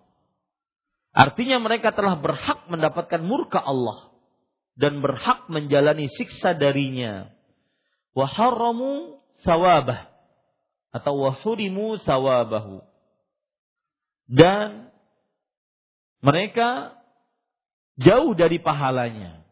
Artinya 1.16 1.56
mereka 1.56 1.96
telah 1.96 2.20
berhak 2.20 2.68
mendapatkan 2.68 3.24
murka 3.24 3.64
Allah 3.64 4.12
dan 4.76 5.00
berhak 5.00 5.48
menjalani 5.48 6.12
siksa 6.12 6.52
darinya. 6.52 7.32
Wa 8.12 8.28
haramu 8.28 9.16
sawabah 9.40 10.15
atau 10.96 11.28
wa 11.28 11.32
hurimu 11.36 12.00
sawabahu. 12.02 12.80
Dan 14.26 14.90
mereka 16.24 16.98
jauh 18.00 18.34
dari 18.34 18.58
pahalanya 18.58 19.46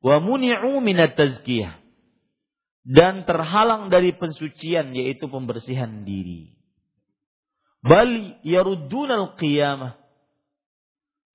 wa 0.00 0.16
muni'u 0.22 0.80
minat 0.80 1.18
tazkiyah 1.18 1.82
dan 2.86 3.26
terhalang 3.26 3.90
dari 3.90 4.14
pensucian 4.14 4.94
yaitu 4.94 5.26
pembersihan 5.26 6.06
diri. 6.06 6.54
Bal 7.82 8.38
yarudduna 8.46 9.14
al-qiyamah. 9.26 9.98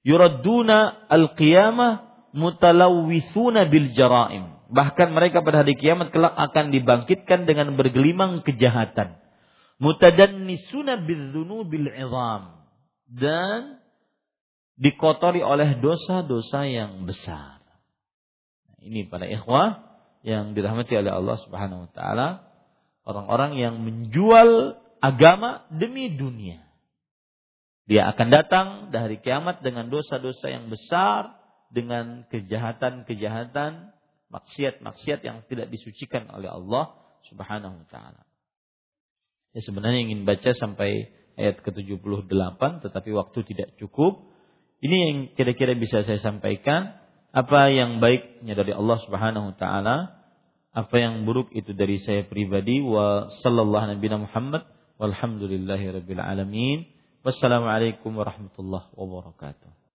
Yuradduna 0.08 1.08
al-qiyamah 1.12 1.92
mutalawwisuna 2.32 3.68
bil 3.68 3.92
jaraim. 3.92 4.61
Bahkan 4.72 5.12
mereka 5.12 5.44
pada 5.44 5.68
hari 5.68 5.76
kiamat 5.76 6.16
kelak 6.16 6.32
akan 6.32 6.72
dibangkitkan 6.72 7.44
dengan 7.44 7.76
bergelimang 7.76 8.40
kejahatan. 8.48 9.20
Mutadannisuna 9.84 11.04
bil 11.04 11.92
'idham 11.92 12.64
dan 13.12 13.84
dikotori 14.80 15.44
oleh 15.44 15.76
dosa-dosa 15.84 16.64
yang 16.72 17.04
besar. 17.04 17.60
Ini 18.80 19.12
para 19.12 19.28
ikhwah 19.28 19.84
yang 20.24 20.56
dirahmati 20.56 20.96
oleh 20.96 21.12
Allah 21.12 21.38
Subhanahu 21.44 21.86
wa 21.86 21.92
taala, 21.92 22.28
orang-orang 23.04 23.60
yang 23.60 23.76
menjual 23.84 24.80
agama 25.04 25.68
demi 25.68 26.16
dunia. 26.16 26.64
Dia 27.90 28.14
akan 28.16 28.28
datang 28.32 28.68
dari 28.94 29.20
kiamat 29.20 29.60
dengan 29.66 29.92
dosa-dosa 29.92 30.48
yang 30.48 30.72
besar, 30.72 31.36
dengan 31.74 32.24
kejahatan-kejahatan, 32.32 33.92
maksiat-maksiat 34.32 35.20
yang 35.22 35.44
tidak 35.46 35.68
disucikan 35.70 36.32
oleh 36.32 36.48
Allah 36.48 36.96
Subhanahu 37.28 37.84
wa 37.84 37.88
taala. 37.92 38.24
Ya 39.52 39.62
sebenarnya 39.62 40.08
ingin 40.08 40.24
baca 40.24 40.56
sampai 40.56 41.12
ayat 41.36 41.60
ke-78 41.62 42.62
tetapi 42.88 43.10
waktu 43.12 43.40
tidak 43.52 43.76
cukup. 43.76 44.32
Ini 44.82 44.96
yang 44.96 45.18
kira-kira 45.38 45.76
bisa 45.78 46.02
saya 46.08 46.18
sampaikan 46.24 46.98
apa 47.32 47.70
yang 47.72 48.00
baiknya 48.00 48.56
dari 48.56 48.72
Allah 48.72 48.98
Subhanahu 49.04 49.54
wa 49.54 49.56
taala, 49.60 49.98
apa 50.72 50.96
yang 50.98 51.28
buruk 51.28 51.52
itu 51.52 51.76
dari 51.76 52.00
saya 52.00 52.24
pribadi 52.26 52.80
wa 52.80 53.28
sallallahu 53.44 53.92
nabi 53.92 54.08
Muhammad 54.08 54.64
walhamdulillahi 54.98 56.02
rabbil 56.02 56.24
alamin. 56.24 56.88
Wassalamualaikum 57.22 58.18
warahmatullahi 58.18 58.90
wabarakatuh. 58.98 59.81